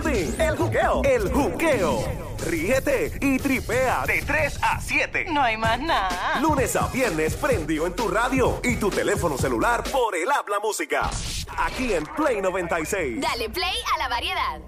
trending. 0.00 0.40
El 0.40 0.56
juqueo. 0.56 1.02
El 1.04 1.32
juqueo. 1.32 2.24
Ríete 2.46 3.12
y 3.20 3.38
tripea 3.38 4.04
de 4.06 4.22
3 4.22 4.58
a 4.62 4.80
7. 4.80 5.26
No 5.30 5.42
hay 5.42 5.56
más 5.56 5.80
nada. 5.80 6.38
Lunes 6.40 6.76
a 6.76 6.88
viernes 6.88 7.34
prendido 7.36 7.86
en 7.86 7.94
tu 7.94 8.08
radio 8.08 8.60
y 8.62 8.76
tu 8.76 8.90
teléfono 8.90 9.38
celular 9.38 9.82
por 9.84 10.14
el 10.14 10.30
habla 10.30 10.60
música. 10.60 11.10
Aquí 11.56 11.92
en 11.92 12.04
Play 12.04 12.42
96. 12.42 13.20
Dale 13.20 13.48
play 13.48 13.74
a 13.94 13.98
la 13.98 14.08
variedad. 14.08 14.60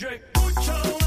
Yo 0.00 0.08
escucho 0.08 1.03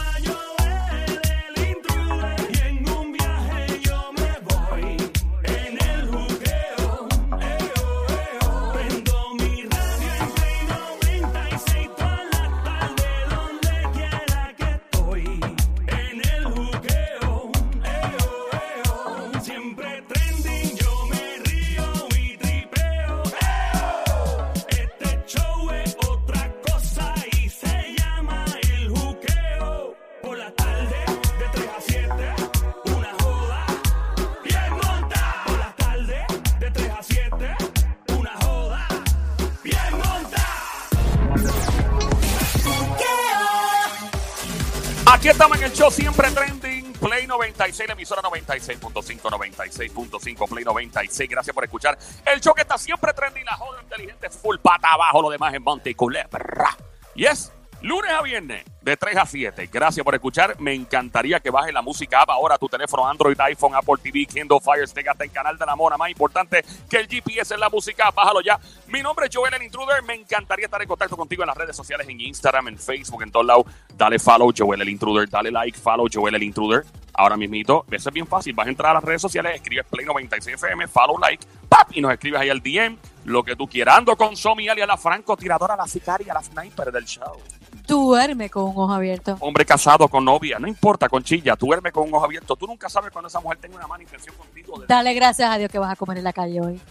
Aquí 45.27 45.33
estamos 45.33 45.57
en 45.57 45.63
el 45.65 45.73
show 45.73 45.91
siempre 45.91 46.31
trending. 46.31 46.93
Play 46.93 47.27
96, 47.27 47.89
la 47.89 47.95
emisora 47.95 48.21
96.5, 48.21 49.19
96.5, 49.19 50.47
Play 50.47 50.63
96. 50.63 51.29
Gracias 51.29 51.53
por 51.53 51.65
escuchar. 51.65 51.97
El 52.25 52.39
show 52.39 52.53
que 52.53 52.61
está 52.61 52.77
siempre 52.77 53.11
trending, 53.11 53.43
la 53.43 53.57
joda 53.57 53.81
inteligente, 53.81 54.29
full 54.29 54.55
pata 54.61 54.93
abajo, 54.93 55.21
lo 55.21 55.29
demás 55.29 55.53
en 55.53 55.63
Monte 55.63 55.89
y 55.89 55.95
Culebra. 55.95 56.77
Y 57.13 57.25
es 57.25 57.51
lunes 57.81 58.11
a 58.11 58.21
viernes, 58.21 58.65
de 58.81 58.95
3 58.95 59.17
a 59.17 59.25
7. 59.25 59.69
Gracias 59.71 60.03
por 60.03 60.15
escuchar. 60.15 60.59
Me 60.59 60.73
encantaría 60.73 61.39
que 61.39 61.49
bajes 61.49 61.73
la 61.73 61.81
música 61.81 62.21
app 62.21 62.29
ahora 62.29 62.57
tu 62.57 62.67
teléfono 62.67 63.07
Android, 63.07 63.39
iPhone, 63.39 63.75
Apple 63.75 63.95
TV, 64.01 64.25
Kindle 64.25 64.59
Fire 64.61 64.87
Stick, 64.87 65.07
hasta 65.07 65.23
el 65.23 65.31
canal 65.31 65.57
de 65.57 65.65
la 65.65 65.75
mona. 65.75 65.97
Más 65.97 66.09
importante 66.09 66.63
que 66.89 66.97
el 66.97 67.07
GPS 67.07 67.53
en 67.53 67.59
la 67.59 67.69
música, 67.69 68.09
bájalo 68.11 68.41
ya. 68.41 68.59
Mi 68.87 69.01
nombre 69.01 69.27
es 69.27 69.35
Joel 69.35 69.53
el 69.53 69.63
Intruder. 69.63 70.03
Me 70.03 70.15
encantaría 70.15 70.65
estar 70.65 70.81
en 70.81 70.87
contacto 70.87 71.17
contigo 71.17 71.43
en 71.43 71.47
las 71.47 71.57
redes 71.57 71.75
sociales, 71.75 72.07
en 72.07 72.19
Instagram, 72.21 72.69
en 72.69 72.77
Facebook, 72.79 73.23
en 73.23 73.31
todos 73.31 73.45
lados. 73.45 73.65
Dale 73.95 74.19
follow, 74.19 74.53
Joel 74.55 74.81
el 74.81 74.89
Intruder. 74.89 75.29
Dale 75.29 75.51
like, 75.51 75.77
follow, 75.77 76.07
Joel 76.11 76.35
el 76.35 76.43
Intruder. 76.43 76.85
Ahora 77.13 77.35
mismito, 77.35 77.83
eso 77.91 78.09
es 78.09 78.13
bien 78.13 78.27
fácil. 78.27 78.53
Vas 78.53 78.67
a 78.67 78.69
entrar 78.69 78.91
a 78.91 78.93
las 78.95 79.03
redes 79.03 79.21
sociales, 79.21 79.55
escribes 79.55 79.85
Play 79.89 80.05
96 80.05 80.55
FM, 80.55 80.87
follow, 80.87 81.17
like, 81.17 81.43
pap, 81.67 81.89
y 81.91 81.99
nos 81.99 82.13
escribes 82.13 82.39
ahí 82.39 82.49
al 82.49 82.61
DM, 82.61 82.95
lo 83.25 83.43
que 83.43 83.55
tú 83.55 83.67
quieras. 83.67 83.97
Ando 83.97 84.15
con 84.15 84.37
Somi 84.37 84.69
a 84.69 84.75
la 84.75 84.97
francotiradora, 84.97 85.75
la 85.75 85.87
sicaria, 85.87 86.31
la 86.31 86.43
sniper 86.43 86.91
del 86.91 87.05
show. 87.05 87.41
Duerme 87.87 88.49
con 88.49 88.63
un 88.65 88.71
ojo 88.71 88.91
abierto. 88.93 89.37
Hombre 89.39 89.65
casado 89.65 90.07
con 90.07 90.25
novia, 90.25 90.59
no 90.59 90.67
importa, 90.67 91.07
con 91.07 91.23
chilla, 91.23 91.55
tú 91.55 91.67
duermes 91.67 91.93
con 91.93 92.07
un 92.07 92.13
ojo 92.13 92.25
abierto. 92.25 92.55
Tú 92.55 92.67
nunca 92.67 92.89
sabes 92.89 93.11
cuando 93.11 93.27
esa 93.29 93.39
mujer 93.39 93.57
tenga 93.59 93.77
una 93.77 93.87
mala 93.87 94.03
intención 94.03 94.35
contigo. 94.35 94.79
de- 94.79 94.87
Dale 94.87 95.13
gracias 95.13 95.49
a 95.49 95.57
Dios 95.57 95.71
que 95.71 95.79
vas 95.79 95.91
a 95.91 95.95
comer 95.95 96.17
en 96.17 96.23
la 96.25 96.33
calle 96.33 96.59
hoy. 96.61 96.81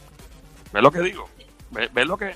¿Ves 0.72 0.82
lo 0.82 0.90
que 0.90 1.00
digo? 1.00 1.28
¿Ves, 1.76 1.92
ves 1.92 2.06
lo 2.06 2.16
que, 2.16 2.34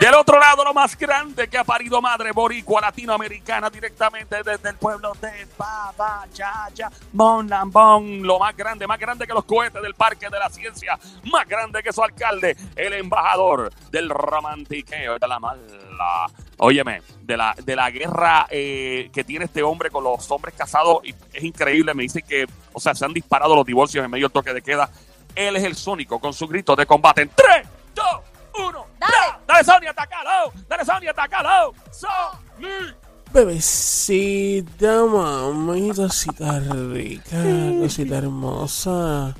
Del 0.00 0.14
otro 0.14 0.40
lado, 0.40 0.64
lo 0.64 0.74
más 0.74 0.98
grande 0.98 1.46
que 1.46 1.56
ha 1.56 1.62
parido 1.62 2.02
madre 2.02 2.32
boricua 2.32 2.80
latinoamericana 2.80 3.70
directamente 3.70 4.42
desde 4.42 4.70
el 4.70 4.76
pueblo 4.76 5.12
de 5.20 5.46
Baba, 5.56 6.26
Yaya, 6.34 6.90
Bon 7.12 7.48
Lambón. 7.48 8.22
Lo 8.22 8.40
más 8.40 8.56
grande, 8.56 8.88
más 8.88 8.98
grande 8.98 9.28
que 9.28 9.32
los 9.32 9.44
cohetes 9.44 9.80
del 9.80 9.94
Parque 9.94 10.28
de 10.28 10.38
la 10.40 10.50
Ciencia, 10.50 10.98
más 11.30 11.46
grande 11.46 11.84
que 11.84 11.92
su 11.92 12.02
alcalde, 12.02 12.56
el 12.74 12.94
embajador 12.94 13.72
del 13.92 14.10
romantiqueo 14.10 15.20
de 15.20 15.28
la 15.28 15.38
mala. 15.38 16.26
Óyeme, 16.58 17.00
de 17.22 17.36
la, 17.36 17.54
de 17.62 17.76
la 17.76 17.90
guerra 17.92 18.48
eh, 18.50 19.08
que 19.12 19.22
tiene 19.22 19.44
este 19.44 19.62
hombre 19.62 19.90
con 19.90 20.02
los 20.02 20.28
hombres 20.32 20.54
casados, 20.56 20.98
es 21.32 21.44
increíble. 21.44 21.94
Me 21.94 22.02
dice 22.02 22.22
que, 22.22 22.46
o 22.72 22.80
sea, 22.80 22.92
se 22.96 23.04
han 23.04 23.12
disparado 23.12 23.54
los 23.54 23.64
divorcios 23.64 24.04
en 24.04 24.10
medio 24.10 24.26
del 24.26 24.32
toque 24.32 24.52
de 24.52 24.62
queda. 24.62 24.90
Él 25.36 25.54
es 25.54 25.62
el 25.62 25.76
sónico 25.76 26.18
con 26.18 26.32
su 26.32 26.48
grito 26.48 26.74
de 26.74 26.86
combate 26.86 27.22
en 27.22 27.30
3, 27.30 27.46
2, 27.46 27.70
1. 27.70 27.73
Dale. 29.54 29.64
Sonia, 29.64 29.90
atacalo. 29.90 30.52
Dale, 30.66 30.84
Sonia, 30.84 31.10
atacalo. 31.12 31.74
Sony. 31.90 32.90
Bebecita, 33.30 35.06
mami, 35.06 35.94
cosita 35.94 36.58
rica, 36.58 37.38
cosita 37.78 38.16
hermosa. 38.18 39.34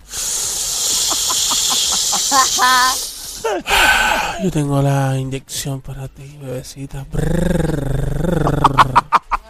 Yo 4.43 4.51
tengo 4.51 4.83
la 4.83 5.19
inyección 5.19 5.81
para 5.81 6.07
ti, 6.07 6.39
bebecita. 6.41 7.07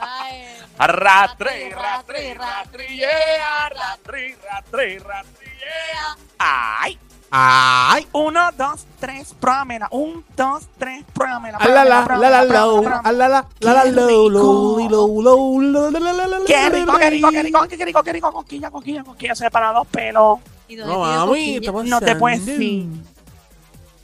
Ay, 0.01 0.45
Ratri, 0.79 1.73
ratri, 1.73 2.33
ratri, 2.33 2.97
yeah. 2.97 3.69
Ratri, 3.69 4.35
ratri, 4.41 4.99
ratri, 4.99 5.51
yeah. 5.61 6.17
Ay. 6.39 6.99
¡Ay! 7.37 8.06
Uno, 8.12 8.49
dos, 8.56 8.87
tres, 9.00 9.34
pruébamela. 9.41 9.89
Un, 9.91 10.25
dos, 10.37 10.69
tres, 10.78 11.05
pruébamela. 11.12 11.59
Ah, 11.61 11.67
la, 11.69 11.84
la, 11.84 11.84
la, 11.84 11.97
la, 11.97 12.05
pruébamela, 12.05 12.45
low, 12.45 12.83
pruébamela, 12.83 13.00
ah, 13.05 13.12
la, 13.12 13.28
la, 13.28 13.47
la, 13.59 13.72
la, 13.75 13.83
Qué 13.83 13.91
low, 13.91 14.06
rico. 14.09 14.28
low, 14.31 14.89
low, 14.89 15.21
low, 15.22 15.61
low, 15.61 15.91
la, 15.91 15.99
la, 15.99 16.12
la, 16.12 16.27
la, 16.28 16.39
la, 16.39 16.44
Qué 16.47 16.53
la, 16.55 16.69
rico, 16.69 16.93
la, 16.93 16.99
qué 17.00 17.11
rico, 17.11 17.31
qué 17.31 17.37
la. 17.37 17.43
rico, 17.43 17.67
qué 17.69 17.84
rico, 17.84 18.03
qué 18.05 18.12
rico, 18.12 18.33
coquilla, 18.33 18.71
coquilla, 18.71 19.03
coquilla, 19.03 19.34
se 19.34 19.50
para 19.50 19.73
dos 19.73 19.87
pelos. 19.89 20.39
¿y 20.69 20.77
dónde 20.77 20.94
No, 20.94 21.03
tiene 21.03 21.17
mami, 21.17 21.27
cosquillas? 21.27 21.61
estamos 21.61 21.84
No 21.87 22.00
te 22.00 22.17
puedes 22.17 22.39
pasando. 22.41 23.14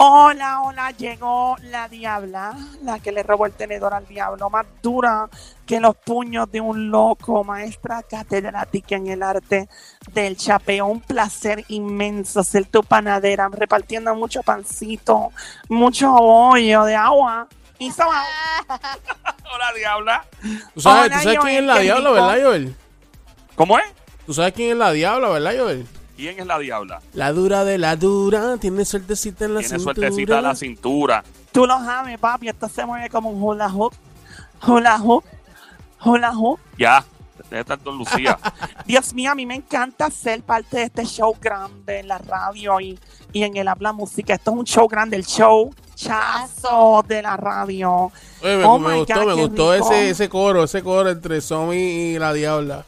Hola, 0.02 0.62
hola, 0.62 0.92
llegó 0.92 1.58
la 1.60 1.86
diabla, 1.86 2.56
la 2.82 3.00
que 3.00 3.12
le 3.12 3.22
robó 3.22 3.44
el 3.44 3.52
tenedor 3.52 3.92
al 3.92 4.06
diablo, 4.06 4.48
más 4.48 4.64
dura 4.82 5.28
que 5.66 5.78
los 5.78 5.94
puños 5.94 6.50
de 6.50 6.58
un 6.58 6.90
loco, 6.90 7.44
maestra 7.44 8.02
catedrática 8.02 8.96
en 8.96 9.08
el 9.08 9.22
arte 9.22 9.68
del 10.14 10.38
chapeo. 10.38 10.86
Un 10.86 11.02
placer 11.02 11.66
inmenso 11.68 12.42
ser 12.42 12.64
tu 12.64 12.82
panadera, 12.82 13.50
repartiendo 13.52 14.14
mucho 14.14 14.42
pancito, 14.42 15.32
mucho 15.68 16.10
bollo 16.10 16.84
de 16.84 16.96
agua. 16.96 17.46
Y 17.78 17.90
soba. 17.90 18.24
Hola, 19.54 19.72
diabla. 19.76 20.24
Tú 20.72 20.80
sabes, 20.80 21.08
Hola, 21.08 21.16
tú 21.18 21.22
sabes 21.24 21.38
quién 21.40 21.56
es 21.56 21.64
la 21.64 21.78
diabla, 21.78 22.08
rico. 22.08 22.12
¿verdad, 22.14 22.42
Joel? 22.42 22.76
¿Cómo 23.54 23.78
es? 23.78 23.84
Tú 24.24 24.32
sabes 24.32 24.54
quién 24.54 24.70
es 24.70 24.76
la 24.78 24.92
diabla, 24.92 25.28
¿verdad, 25.28 25.52
Joel? 25.58 25.86
¿Quién 26.20 26.38
es 26.38 26.46
la 26.46 26.58
diabla? 26.58 27.00
La 27.14 27.32
dura 27.32 27.64
de 27.64 27.78
la 27.78 27.96
dura, 27.96 28.56
tiene 28.58 28.84
suertecita 28.84 29.46
en 29.46 29.54
la 29.54 29.60
Tiene 29.60 29.76
cintura. 29.78 29.94
suertecita 29.94 30.38
a 30.38 30.42
la 30.42 30.54
cintura. 30.54 31.24
Tú 31.50 31.66
lo 31.66 31.78
sabes, 31.78 32.18
papi. 32.18 32.48
Esto 32.48 32.68
se 32.68 32.84
mueve 32.84 33.08
como 33.08 33.30
un 33.30 33.42
hula 33.42 33.68
hoop. 33.72 33.94
Hula 34.66 34.98
hoop. 35.00 35.24
Hula 36.04 36.32
hoop. 36.36 36.60
Ya. 36.78 37.04
Debe 37.48 37.62
estar 37.62 37.82
Don 37.82 37.96
Lucía. 37.96 38.38
Dios 38.86 39.12
mío, 39.14 39.32
a 39.32 39.34
mí 39.34 39.46
me 39.46 39.54
encanta 39.54 40.10
ser 40.10 40.42
parte 40.42 40.76
de 40.76 40.82
este 40.84 41.04
show 41.06 41.34
grande 41.40 42.00
en 42.00 42.08
la 42.08 42.18
radio 42.18 42.78
y, 42.80 42.98
y 43.32 43.42
en 43.42 43.56
el 43.56 43.66
Habla 43.66 43.92
Música. 43.92 44.34
Esto 44.34 44.50
es 44.52 44.56
un 44.58 44.64
show 44.66 44.86
grande, 44.86 45.16
el 45.16 45.24
show 45.26 45.74
chazo 45.96 47.02
de 47.08 47.22
la 47.22 47.36
radio. 47.36 48.12
Oye, 48.42 48.56
me, 48.58 48.64
Oh 48.64 48.78
me 48.78 48.88
my 48.92 48.98
gustó, 49.00 49.14
God, 49.14 49.26
me 49.26 49.34
gustó 49.34 49.72
rico. 49.74 49.86
ese, 49.90 50.10
ese 50.10 50.28
coro, 50.28 50.64
ese 50.64 50.82
coro 50.82 51.08
entre 51.10 51.40
Somi 51.40 51.76
y 51.76 52.18
la 52.18 52.32
diabla. 52.32 52.84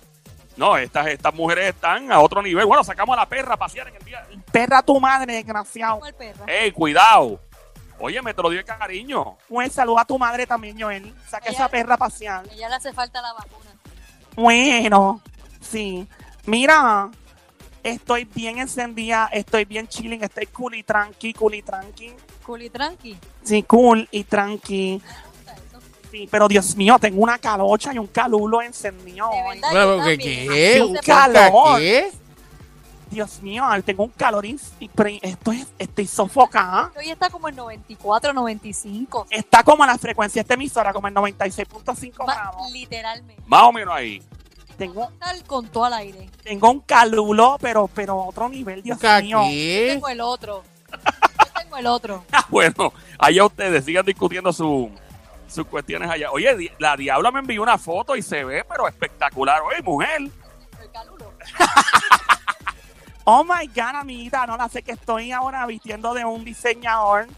No, 0.56 0.76
estas, 0.76 1.06
estas 1.06 1.34
mujeres 1.34 1.74
están 1.74 2.12
a 2.12 2.20
otro 2.20 2.42
nivel. 2.42 2.66
Bueno, 2.66 2.84
sacamos 2.84 3.16
a 3.16 3.20
la 3.20 3.28
perra 3.28 3.54
a 3.54 3.56
pasear 3.56 3.88
en 3.88 3.96
el 3.96 4.04
día. 4.04 4.26
Perra 4.50 4.82
tu 4.82 5.00
madre, 5.00 5.34
desgraciado. 5.34 6.00
¡Ey, 6.46 6.70
cuidado! 6.72 7.40
Oye, 7.98 8.20
me 8.20 8.34
te 8.34 8.42
lo 8.42 8.50
dio 8.50 8.58
de 8.58 8.64
cariño. 8.64 9.36
Un 9.48 9.70
saludo 9.70 9.98
a 10.00 10.04
tu 10.04 10.18
madre 10.18 10.46
también, 10.46 10.78
Joel. 10.80 11.14
Saca 11.28 11.46
Ella- 11.48 11.54
esa 11.56 11.68
perra 11.68 11.94
a 11.94 11.98
pasear. 11.98 12.44
A 12.48 12.52
ella 12.52 12.68
le 12.68 12.74
hace 12.74 12.92
falta 12.92 13.22
la 13.22 13.32
vacuna. 13.32 13.70
Bueno, 14.34 15.20
sí. 15.60 16.06
Mira, 16.46 17.10
estoy 17.82 18.24
bien 18.24 18.58
encendida, 18.58 19.28
estoy 19.32 19.64
bien 19.64 19.86
chilling, 19.86 20.22
estoy 20.24 20.46
cool 20.46 20.74
y 20.74 20.82
tranqui, 20.82 21.32
cool 21.34 21.54
y 21.54 21.62
tranqui. 21.62 22.12
Cool 22.44 22.62
y 22.62 22.70
tranqui. 22.70 23.16
Sí, 23.44 23.62
cool 23.62 24.08
y 24.10 24.24
tranqui. 24.24 25.00
Sí, 26.12 26.28
pero 26.30 26.46
Dios 26.46 26.76
mío, 26.76 26.98
tengo 27.00 27.22
una 27.22 27.38
calocha 27.38 27.92
y 27.94 27.98
un 27.98 28.06
calulo 28.06 28.60
encendido. 28.60 29.28
Bueno, 29.70 30.04
¿qué? 30.04 30.18
¿Qué? 30.18 30.82
¿Un 30.82 30.94
calor. 30.96 31.78
¿Qué? 31.80 32.12
Dios 33.10 33.42
mío, 33.42 33.64
tengo 33.84 34.04
un 34.04 34.10
calor 34.10 34.44
esto 34.46 35.52
es, 35.52 35.66
estoy 35.78 36.06
sofocada. 36.06 36.92
Hoy 36.98 37.10
está 37.10 37.30
como 37.30 37.48
en 37.48 37.56
94, 37.56 38.32
95. 38.34 39.26
Está 39.30 39.62
como 39.64 39.84
la 39.86 39.96
frecuencia 39.98 40.40
de 40.40 40.44
esta 40.44 40.54
emisora, 40.54 40.92
como 40.92 41.08
en 41.08 41.14
96.5 41.14 42.26
Ma- 42.26 42.34
grados. 42.34 42.70
literalmente. 42.72 43.42
Más 43.46 43.62
o 43.64 43.72
menos 43.72 43.94
ahí. 43.94 44.22
Tengo, 44.76 45.10
Tal 45.18 45.44
con 45.44 45.66
todo 45.68 45.84
al 45.86 45.94
aire. 45.94 46.28
tengo 46.42 46.70
un 46.70 46.80
calulo, 46.80 47.56
pero, 47.60 47.88
pero 47.88 48.16
otro 48.18 48.48
nivel, 48.50 48.82
Dios 48.82 48.98
¿Ca 48.98 49.20
mío. 49.20 49.42
Yo 49.42 49.48
qué? 49.50 49.88
tengo 49.94 50.08
el 50.08 50.20
otro. 50.20 50.62
Yo 50.90 51.62
tengo 51.62 51.76
el 51.78 51.86
otro. 51.86 52.24
Ah, 52.32 52.46
bueno, 52.50 52.92
allá 53.18 53.44
ustedes 53.46 53.84
sigan 53.84 54.04
discutiendo 54.06 54.52
su, 54.52 54.90
sus 55.46 55.66
cuestiones 55.66 56.08
allá. 56.10 56.30
Oye, 56.30 56.56
di- 56.56 56.70
la 56.78 56.96
Diabla 56.96 57.30
me 57.30 57.40
envió 57.40 57.62
una 57.62 57.78
foto 57.78 58.16
y 58.16 58.22
se 58.22 58.44
ve, 58.44 58.64
pero 58.68 58.88
espectacular. 58.88 59.60
Oye, 59.62 59.82
mujer. 59.82 60.22
Oh 63.24 63.44
my 63.44 63.68
God, 63.68 63.94
amiguita, 64.00 64.44
no 64.48 64.56
la 64.56 64.68
sé 64.68 64.82
que 64.82 64.90
estoy 64.92 65.30
ahora 65.30 65.64
vistiendo 65.66 66.12
de 66.12 66.24
un 66.24 66.44
diseñador 66.44 67.28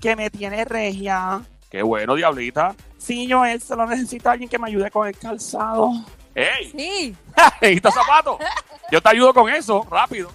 que 0.00 0.16
me 0.16 0.30
tiene 0.30 0.64
regia. 0.64 1.42
Qué 1.70 1.82
bueno, 1.82 2.14
Diablita. 2.14 2.74
Sí, 2.96 3.26
yo 3.26 3.44
él 3.44 3.60
solo 3.60 3.84
necesito 3.84 4.30
a 4.30 4.32
alguien 4.32 4.48
que 4.48 4.58
me 4.58 4.68
ayude 4.68 4.90
con 4.90 5.06
el 5.06 5.18
calzado. 5.18 5.90
¡Ey! 6.34 6.70
Sí. 6.70 7.16
¿Necesitas 7.60 7.92
zapatos? 7.92 8.38
Yo 8.90 9.02
te 9.02 9.08
ayudo 9.10 9.34
con 9.34 9.50
eso, 9.50 9.86
rápido. 9.90 10.30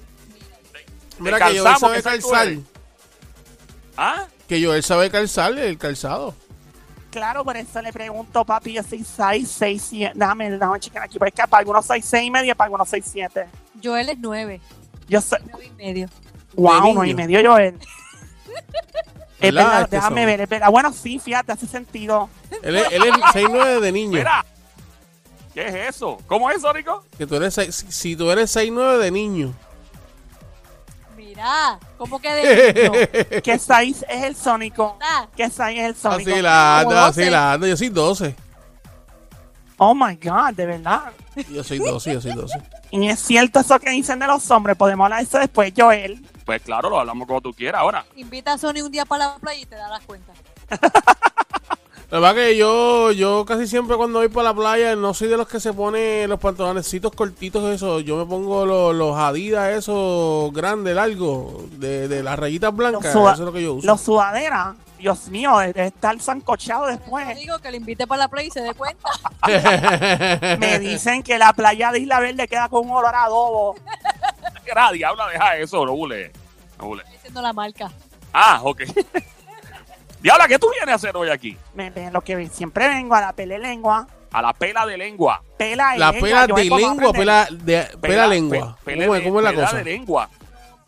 Mira 1.17 1.37
Te 1.39 1.43
que 1.45 1.59
Joel 1.59 1.63
calzamos, 1.63 1.79
sabe 1.79 1.95
que 1.97 2.03
calzar. 2.03 2.47
¿Ah? 3.97 4.27
Que 4.47 4.63
Joel 4.63 4.83
sabe 4.83 5.09
calzar 5.09 5.57
el 5.57 5.77
calzado. 5.79 6.35
Claro, 7.11 7.43
por 7.43 7.57
eso 7.57 7.81
le 7.81 7.91
pregunto, 7.91 8.45
papi, 8.45 8.73
yo 8.73 8.83
soy 8.83 9.03
6, 9.03 9.49
6, 9.49 9.85
7. 9.89 10.13
Dame, 10.15 10.51
dame 10.57 10.79
checar 10.79 11.03
aquí, 11.03 11.17
porque 11.17 11.31
para 11.49 11.59
algunos 11.61 11.85
soy 11.85 12.01
6 12.01 12.27
y 12.27 12.31
medio, 12.31 12.55
para 12.55 12.65
algunos 12.67 12.87
soy 12.87 13.01
7. 13.01 13.47
Joel 13.83 14.09
es 14.09 14.17
nueve. 14.19 14.61
Yo 15.07 15.19
soy, 15.21 15.39
Nueve 15.49 15.65
y 15.65 15.83
medio. 15.83 16.07
wow, 16.55 16.81
niño. 16.83 16.93
no 16.93 17.05
y 17.05 17.13
medio 17.15 17.41
yo 17.41 17.57
él. 17.57 17.77
Es 19.41 19.53
¿Verdad? 19.53 19.83
Es 19.83 19.87
que 19.87 19.95
déjame 19.95 20.21
son- 20.21 20.25
ver, 20.25 20.41
es 20.41 20.49
verdad. 20.49 20.69
Bueno, 20.69 20.91
sí, 20.91 21.17
fíjate, 21.17 21.53
hace 21.53 21.65
sentido. 21.65 22.29
Él 22.61 22.75
es, 22.75 22.91
él 22.91 23.03
es 23.05 23.11
6'9 23.33 23.79
de 23.79 23.91
niño. 23.93 24.17
Mira. 24.17 24.45
¿Qué 25.53 25.65
es 25.65 25.95
eso? 25.95 26.17
¿Cómo 26.27 26.49
es 26.51 26.57
eso, 26.57 26.73
Rico? 26.73 27.05
Que 27.17 27.25
tú 27.25 27.35
eres 27.37 27.53
seis- 27.53 27.85
si 27.87 28.17
tú 28.17 28.29
eres 28.31 28.53
6'9 28.53 28.97
de 28.97 29.11
niño. 29.11 29.53
Mira, 31.39 31.79
¿cómo 31.97 32.19
que 32.19 32.29
de 32.33 32.73
niño? 33.31 33.41
¿Qué 33.41 33.57
6 33.57 34.05
es 34.09 34.23
el 34.23 34.35
sónico? 34.35 34.97
¿Qué 35.37 35.49
6 35.49 35.79
es 35.79 35.85
el 35.85 35.95
sónico? 35.95 36.29
Así 36.31 36.41
la 36.41 36.81
Como 36.83 36.91
anda, 36.91 37.07
así 37.07 37.19
12. 37.21 37.31
la 37.31 37.51
anda. 37.53 37.67
Yo 37.67 37.77
soy 37.77 37.89
12. 37.89 38.35
Oh 39.77 39.95
my 39.95 40.15
God, 40.21 40.53
de 40.55 40.65
verdad. 40.65 41.03
Yo 41.49 41.63
soy 41.63 41.79
12, 41.79 42.13
yo 42.13 42.21
soy 42.21 42.33
12. 42.33 42.61
Y 42.91 43.07
es 43.07 43.19
cierto 43.19 43.59
eso 43.59 43.79
que 43.79 43.91
dicen 43.91 44.17
de 44.17 44.25
los 44.25 44.49
hombres, 44.49 44.75
podemos 44.75 45.05
hablar 45.05 45.19
de 45.19 45.25
eso 45.25 45.37
después, 45.37 45.71
Joel. 45.77 46.25
Pues 46.43 46.59
claro, 46.63 46.89
lo 46.89 46.99
hablamos 46.99 47.27
como 47.27 47.39
tú 47.39 47.53
quieras 47.53 47.81
ahora. 47.81 48.03
invita 48.15 48.53
a 48.53 48.57
Sony 48.57 48.81
un 48.83 48.91
día 48.91 49.05
para 49.05 49.27
la 49.27 49.35
playa 49.37 49.61
y 49.61 49.65
te 49.67 49.75
darás 49.75 50.01
cuenta. 50.05 50.33
La 52.11 52.19
verdad 52.19 52.35
que 52.35 52.57
yo, 52.57 53.11
yo 53.11 53.45
casi 53.45 53.67
siempre 53.67 53.95
cuando 53.95 54.17
voy 54.17 54.29
para 54.29 54.49
la 54.49 54.53
playa 54.55 54.95
no 54.95 55.13
soy 55.13 55.27
de 55.27 55.37
los 55.37 55.47
que 55.47 55.59
se 55.59 55.73
pone 55.73 56.27
los 56.27 56.39
pantalonecitos 56.39 57.11
cortitos 57.13 57.63
eso. 57.71 57.99
Yo 57.99 58.17
me 58.17 58.25
pongo 58.25 58.65
los, 58.65 58.95
los 58.95 59.15
Adidas 59.15 59.69
esos 59.77 60.51
grandes, 60.51 60.95
largos, 60.95 61.69
de, 61.79 62.07
de 62.07 62.23
las 62.23 62.39
rayitas 62.39 62.75
blancas. 62.75 63.05
Eso 63.05 63.29
es 63.31 63.39
lo 63.39 63.53
que 63.53 63.61
yo 63.61 63.75
uso. 63.75 63.85
Los 63.85 64.01
sudaderas, 64.01 64.75
Dios 64.97 65.27
mío, 65.27 65.55
de 65.59 65.85
estar 65.85 66.19
zancochado 66.19 66.85
Yo 66.85 66.97
después. 66.97 67.37
digo 67.37 67.59
que 67.59 67.69
le 67.69 67.77
invite 67.77 68.07
para 68.07 68.23
la 68.23 68.27
playa 68.27 68.47
y 68.47 68.51
se 68.51 68.61
dé 68.61 68.73
cuenta. 68.73 69.07
Me 70.57 70.79
dicen 70.79 71.21
que 71.21 71.37
la 71.37 71.53
playa 71.53 71.91
de 71.91 71.99
Isla 71.99 72.19
Verde 72.19 72.47
queda 72.47 72.69
con 72.69 72.89
un 72.89 72.95
olor 72.97 73.13
a 73.13 73.25
adobo. 73.25 73.75
Era, 74.65 74.91
Diabla, 74.91 75.27
deja 75.27 75.57
eso, 75.57 75.85
no 75.85 75.93
bule. 75.93 76.31
No 76.79 76.85
bule. 76.87 77.03
Estoy 77.03 77.17
diciendo 77.17 77.41
la 77.43 77.53
marca. 77.53 77.91
Ah, 78.33 78.61
ok. 78.63 78.81
Diabla, 80.21 80.47
¿qué 80.47 80.59
tú 80.59 80.67
vienes 80.71 80.89
a 80.89 80.95
hacer 80.95 81.15
hoy 81.15 81.29
aquí? 81.29 81.57
Me 81.73 81.91
lo 82.11 82.21
que 82.21 82.47
siempre 82.49 82.87
vengo 82.89 83.15
a 83.15 83.21
la 83.21 83.33
pele 83.33 83.57
lengua. 83.57 84.07
A 84.31 84.41
la 84.41 84.53
pela 84.53 84.85
de 84.85 84.97
lengua. 84.97 85.41
Pela 85.57 85.95
y 85.95 85.99
La 85.99 86.11
lengua, 86.11 86.27
pela 86.29 86.47
de 86.47 86.65
lengua, 86.65 87.13
pela, 87.13 87.47
de, 87.49 87.87
pela 88.01 88.27
lengua. 88.27 88.77
pe- 88.83 88.91
pela 88.91 89.05
¿Cómo, 89.05 89.15
de- 89.15 89.23
¿Cómo 89.23 89.39
es 89.39 89.43
la 89.43 89.49
pela 89.51 89.63
cosa? 89.65 89.77
de 89.77 89.83
lengua. 89.85 90.29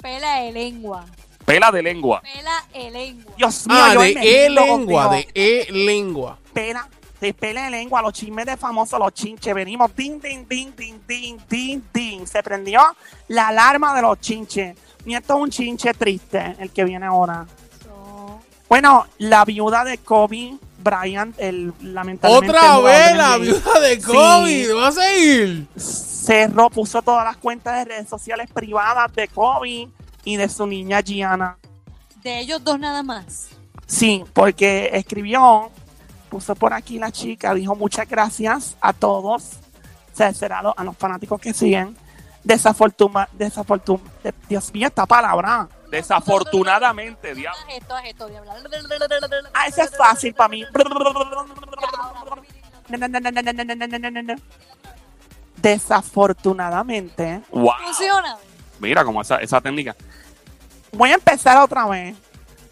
Pela 0.01 0.35
de 0.41 0.51
lengua. 0.51 1.05
Pela 1.45 1.71
de 1.71 1.81
lengua. 1.81 2.21
Pela 2.21 2.65
de 2.73 2.91
lengua. 2.91 3.33
Dios 3.37 3.67
mío, 3.67 3.77
Ah, 3.81 3.93
yo 3.95 4.01
de 4.01 4.11
e 4.45 4.49
lengua, 4.49 5.09
de 5.09 5.27
e 5.33 5.67
lengua. 5.71 6.37
pela, 6.53 6.87
de 7.19 7.33
pela 7.33 7.63
de 7.63 7.71
lengua, 7.71 8.01
los 8.01 8.13
chismes 8.13 8.45
de 8.45 8.57
famosos, 8.57 8.99
los 8.99 9.13
chinches. 9.13 9.55
Venimos, 9.55 9.95
ding, 9.95 10.19
ding, 10.21 10.45
ding, 10.47 10.71
ding, 10.75 10.99
ding, 11.07 11.37
ding, 11.49 11.81
ding. 11.91 12.25
Se 12.27 12.43
prendió 12.43 12.81
la 13.29 13.47
alarma 13.47 13.95
de 13.95 14.01
los 14.03 14.19
chinches. 14.19 14.77
Y 15.05 15.15
esto 15.15 15.35
es 15.35 15.39
un 15.41 15.49
chinche 15.49 15.93
triste, 15.95 16.55
el 16.59 16.69
que 16.71 16.83
viene 16.83 17.07
ahora. 17.07 17.47
Bueno, 18.71 19.05
la 19.17 19.43
viuda 19.43 19.83
de 19.83 19.97
Kobe 19.97 20.53
Bryant, 20.81 21.35
el 21.39 21.73
lamentablemente. 21.81 22.55
Otra 22.55 22.79
vez 22.79 23.17
la 23.17 23.35
NBA, 23.35 23.37
viuda 23.39 23.79
de 23.81 23.95
Sí. 23.97 24.01
COVID. 24.07 24.75
¿Vas 24.75 24.97
a 24.97 25.13
ir? 25.13 25.67
cerró, 25.77 26.69
puso 26.69 27.01
todas 27.01 27.25
las 27.25 27.35
cuentas 27.35 27.75
de 27.79 27.83
redes 27.83 28.07
sociales 28.07 28.49
privadas 28.49 29.11
de 29.13 29.27
Kobe 29.27 29.89
y 30.23 30.37
de 30.37 30.47
su 30.47 30.65
niña 30.65 31.01
Gianna. 31.01 31.57
de 32.23 32.39
ellos 32.39 32.63
dos 32.63 32.79
nada 32.79 33.03
más. 33.03 33.49
Sí, 33.87 34.23
porque 34.31 34.89
escribió, 34.93 35.69
puso 36.29 36.55
por 36.55 36.71
aquí 36.73 36.97
la 36.97 37.11
chica, 37.11 37.53
dijo 37.53 37.75
muchas 37.75 38.07
gracias 38.07 38.77
a 38.79 38.93
todos, 38.93 39.43
o 40.13 40.15
sea, 40.15 40.33
será 40.33 40.59
a 40.59 40.83
los 40.85 40.95
fanáticos 40.95 41.41
que 41.41 41.53
siguen. 41.53 41.97
Desafortuna, 42.41 43.27
desafortuna, 43.33 44.01
de- 44.23 44.33
Dios 44.47 44.73
mío, 44.73 44.87
esta 44.87 45.05
palabra. 45.05 45.67
Desafortunadamente, 45.91 47.35
Diabla. 47.35 47.59
Haz 47.67 47.75
esto, 47.77 47.95
haz 47.95 48.05
esto 48.05 48.27
de 48.27 48.37
hablar. 48.37 48.57
Ah, 49.53 49.67
eso 49.67 49.81
es 49.83 49.95
fácil 49.97 50.33
para 50.33 50.47
mí. 50.49 50.65
Desafortunadamente, 55.61 57.41
Wow. 57.51 57.71
Funciona. 57.83 58.37
Mira 58.79 59.05
cómo 59.05 59.21
esa, 59.21 59.37
esa 59.37 59.61
técnica. 59.61 59.95
voy 60.91 61.11
a 61.11 61.15
empezar 61.15 61.57
otra 61.61 61.85
vez. 61.85 62.15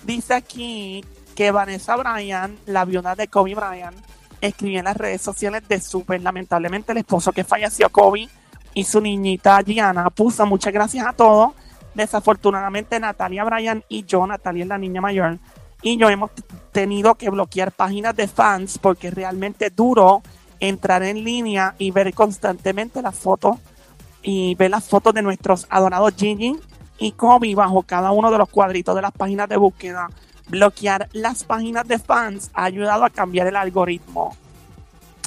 Dice 0.03 0.33
aquí 0.33 1.05
que 1.35 1.51
Vanessa 1.51 1.95
Bryan, 1.95 2.57
la 2.65 2.85
viuda 2.85 3.15
de 3.15 3.27
Kobe 3.27 3.53
Bryant, 3.53 3.95
escribió 4.41 4.79
en 4.79 4.85
las 4.85 4.97
redes 4.97 5.21
sociales 5.21 5.67
de 5.67 5.79
Super, 5.79 6.21
lamentablemente 6.21 6.91
el 6.93 6.97
esposo 6.99 7.31
que 7.31 7.43
falleció 7.43 7.89
Kobe 7.89 8.27
y 8.73 8.83
su 8.85 9.01
niñita 9.01 9.61
Gianna 9.61 10.09
puso 10.09 10.45
muchas 10.45 10.73
gracias 10.73 11.05
a 11.05 11.13
todos. 11.13 11.51
Desafortunadamente 11.93 12.99
Natalia 12.99 13.43
Bryan 13.43 13.83
y 13.89 14.05
yo, 14.05 14.25
Natalia 14.25 14.63
es 14.63 14.69
la 14.69 14.77
niña 14.77 15.01
mayor, 15.01 15.39
y 15.81 15.97
yo 15.97 16.09
hemos 16.09 16.31
tenido 16.71 17.15
que 17.15 17.29
bloquear 17.29 17.71
páginas 17.71 18.15
de 18.15 18.27
fans 18.27 18.77
porque 18.77 19.07
es 19.07 19.13
realmente 19.13 19.69
duro 19.69 20.21
entrar 20.59 21.03
en 21.03 21.23
línea 21.23 21.75
y 21.77 21.91
ver 21.91 22.13
constantemente 22.13 23.01
las 23.01 23.15
fotos 23.15 23.57
y 24.21 24.55
ver 24.55 24.71
las 24.71 24.87
fotos 24.87 25.13
de 25.13 25.21
nuestros 25.21 25.65
adorados 25.69 26.13
Gigi 26.17 26.57
y 26.97 27.13
Kobe 27.13 27.55
bajo 27.55 27.83
cada 27.83 28.11
uno 28.11 28.29
de 28.29 28.37
los 28.37 28.49
cuadritos 28.49 28.93
de 28.95 29.01
las 29.01 29.13
páginas 29.13 29.47
de 29.47 29.55
búsqueda. 29.55 30.09
Bloquear 30.49 31.07
las 31.13 31.43
páginas 31.43 31.87
de 31.87 31.97
fans 31.97 32.51
ha 32.53 32.65
ayudado 32.65 33.05
a 33.05 33.09
cambiar 33.09 33.47
el 33.47 33.55
algoritmo. 33.55 34.35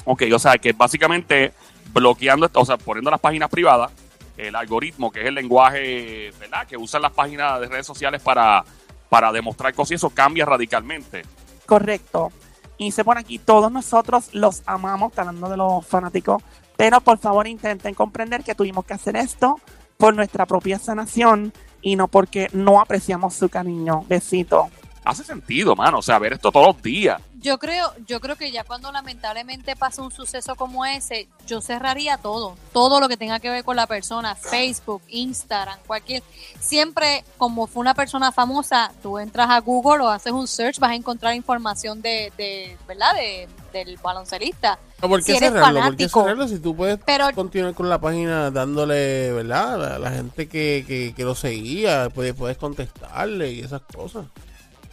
Ok, 0.05 0.23
o 0.33 0.37
sea, 0.37 0.57
que 0.57 0.73
básicamente 0.73 1.53
bloqueando, 1.93 2.49
o 2.53 2.65
sea, 2.65 2.77
poniendo 2.77 3.09
las 3.09 3.19
páginas 3.19 3.49
privadas, 3.49 3.91
el 4.37 4.55
algoritmo, 4.55 5.11
que 5.11 5.21
es 5.21 5.27
el 5.27 5.35
lenguaje, 5.35 6.31
¿verdad? 6.39 6.67
Que 6.67 6.77
usan 6.77 7.01
las 7.01 7.11
páginas 7.11 7.59
de 7.59 7.67
redes 7.67 7.85
sociales 7.85 8.21
para, 8.21 8.63
para 9.09 9.31
demostrar 9.31 9.73
cosas 9.73 9.91
y 9.91 9.95
eso 9.95 10.09
cambia 10.09 10.45
radicalmente. 10.45 11.23
Correcto. 11.65 12.31
Y 12.77 12.91
se 12.91 13.03
pone 13.03 13.21
aquí, 13.21 13.39
todos 13.39 13.71
nosotros 13.71 14.29
los 14.33 14.63
amamos, 14.65 15.17
hablando 15.17 15.49
de 15.49 15.57
los 15.57 15.85
fanáticos, 15.85 16.41
pero 16.75 16.99
por 17.01 17.19
favor 17.19 17.47
intenten 17.47 17.93
comprender 17.93 18.43
que 18.43 18.55
tuvimos 18.55 18.85
que 18.85 18.93
hacer 18.93 19.15
esto 19.15 19.59
por 19.97 20.15
nuestra 20.15 20.45
propia 20.45 20.79
sanación 20.79 21.53
y 21.81 21.95
no 21.95 22.07
porque 22.07 22.49
no 22.53 22.81
apreciamos 22.81 23.35
su 23.35 23.49
cariño. 23.49 24.03
Besito. 24.07 24.69
Hace 25.05 25.23
sentido, 25.23 25.75
mano. 25.75 25.99
O 25.99 26.01
sea, 26.01 26.17
ver 26.17 26.33
esto 26.33 26.51
todos 26.51 26.67
los 26.67 26.81
días. 26.81 27.21
Yo 27.43 27.59
creo, 27.59 27.91
yo 28.07 28.21
creo 28.21 28.37
que 28.37 28.53
ya 28.53 28.63
cuando 28.63 28.89
lamentablemente 28.89 29.75
pasa 29.75 30.01
un 30.01 30.11
suceso 30.11 30.55
como 30.55 30.85
ese, 30.85 31.27
yo 31.45 31.59
cerraría 31.59 32.17
todo, 32.17 32.55
todo 32.71 33.01
lo 33.01 33.09
que 33.09 33.17
tenga 33.17 33.41
que 33.41 33.49
ver 33.49 33.65
con 33.65 33.75
la 33.75 33.85
persona, 33.85 34.33
Facebook, 34.33 35.01
Instagram, 35.09 35.77
cualquier, 35.85 36.23
siempre 36.61 37.25
como 37.37 37.67
fue 37.67 37.81
una 37.81 37.95
persona 37.95 38.31
famosa, 38.31 38.93
tú 39.03 39.19
entras 39.19 39.49
a 39.49 39.59
Google 39.59 40.05
o 40.05 40.09
haces 40.09 40.31
un 40.31 40.47
search, 40.47 40.79
vas 40.79 40.91
a 40.91 40.95
encontrar 40.95 41.35
información 41.35 42.01
de, 42.01 42.31
de 42.37 42.77
¿verdad? 42.87 43.13
De, 43.15 43.49
del 43.73 43.97
baloncelista. 43.97 44.79
¿Por 45.01 45.19
qué 45.21 45.33
Si 45.33 45.37
eres 45.39 45.51
cerrarlo? 45.51 45.81
¿Por 45.81 45.97
qué 45.97 46.07
cerrarlo 46.07 46.47
si 46.47 46.59
tú 46.59 46.73
puedes 46.73 46.97
Pero 47.05 47.25
continuar 47.35 47.73
con 47.73 47.89
la 47.89 47.99
página 47.99 48.51
dándole, 48.51 49.33
¿verdad? 49.33 49.77
La, 49.77 49.99
la 49.99 50.11
gente 50.11 50.47
que, 50.47 50.85
que, 50.87 51.13
que 51.13 51.23
lo 51.25 51.35
seguía, 51.35 52.09
puedes, 52.09 52.35
puedes 52.35 52.55
contestarle 52.55 53.51
y 53.51 53.59
esas 53.59 53.81
cosas. 53.81 54.27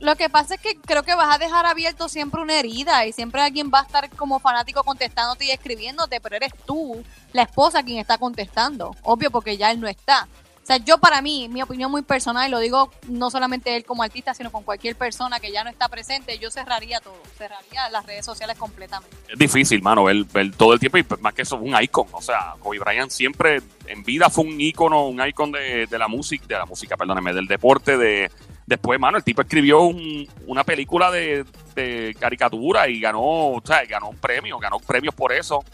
Lo 0.00 0.16
que 0.16 0.30
pasa 0.30 0.54
es 0.54 0.60
que 0.60 0.76
creo 0.76 1.02
que 1.02 1.14
vas 1.14 1.34
a 1.34 1.38
dejar 1.38 1.66
abierto 1.66 2.08
siempre 2.08 2.40
una 2.40 2.58
herida 2.58 3.04
y 3.06 3.12
siempre 3.12 3.42
alguien 3.42 3.70
va 3.72 3.80
a 3.80 3.82
estar 3.82 4.08
como 4.10 4.40
fanático 4.40 4.82
contestándote 4.82 5.44
y 5.44 5.50
escribiéndote, 5.50 6.20
pero 6.22 6.36
eres 6.36 6.52
tú, 6.64 7.04
la 7.34 7.42
esposa, 7.42 7.82
quien 7.82 7.98
está 7.98 8.16
contestando. 8.16 8.96
Obvio, 9.02 9.30
porque 9.30 9.58
ya 9.58 9.70
él 9.70 9.78
no 9.78 9.86
está. 9.88 10.26
O 10.62 10.66
sea, 10.66 10.78
yo 10.78 10.98
para 10.98 11.20
mí, 11.20 11.48
mi 11.48 11.62
opinión 11.62 11.90
muy 11.90 12.00
personal, 12.00 12.48
y 12.48 12.50
lo 12.50 12.60
digo 12.60 12.90
no 13.08 13.30
solamente 13.30 13.76
él 13.76 13.84
como 13.84 14.02
artista, 14.02 14.32
sino 14.32 14.50
con 14.52 14.62
cualquier 14.62 14.94
persona 14.96 15.38
que 15.38 15.52
ya 15.52 15.64
no 15.64 15.70
está 15.70 15.88
presente, 15.88 16.38
yo 16.38 16.50
cerraría 16.50 17.00
todo, 17.00 17.20
cerraría 17.36 17.88
las 17.90 18.06
redes 18.06 18.24
sociales 18.24 18.56
completamente. 18.56 19.14
Es 19.28 19.38
difícil, 19.38 19.82
mano, 19.82 20.04
ver, 20.04 20.24
ver 20.24 20.52
todo 20.52 20.72
el 20.72 20.80
tiempo 20.80 20.96
y 20.98 21.04
más 21.20 21.34
que 21.34 21.42
eso, 21.42 21.56
un 21.56 21.74
icon. 21.82 22.06
O 22.12 22.22
sea, 22.22 22.54
Kobe 22.60 22.78
Bryant 22.78 23.10
siempre 23.10 23.60
en 23.86 24.02
vida 24.02 24.30
fue 24.30 24.44
un 24.44 24.60
ícono, 24.60 25.08
un 25.08 25.26
icon 25.26 25.52
de, 25.52 25.86
de 25.86 25.98
la 25.98 26.08
música, 26.08 26.46
de 26.46 26.54
la 26.54 26.66
música, 26.66 26.96
perdóneme, 26.96 27.32
del 27.32 27.46
deporte, 27.46 27.98
de, 27.98 28.30
Después, 28.66 29.00
mano, 29.00 29.16
el 29.18 29.24
tipo 29.24 29.42
escribió 29.42 29.80
un- 29.82 30.28
una 30.46 30.62
película 30.64 31.10
de, 31.10 31.44
de 31.74 32.14
caricatura 32.18 32.88
y 32.88 33.00
ganó, 33.00 33.20
o 33.22 33.62
sea, 33.64 33.84
ganó 33.84 34.10
un 34.10 34.16
premio, 34.16 34.58
ganó 34.58 34.78
premios 34.78 35.14
por 35.14 35.32
eso. 35.32 35.64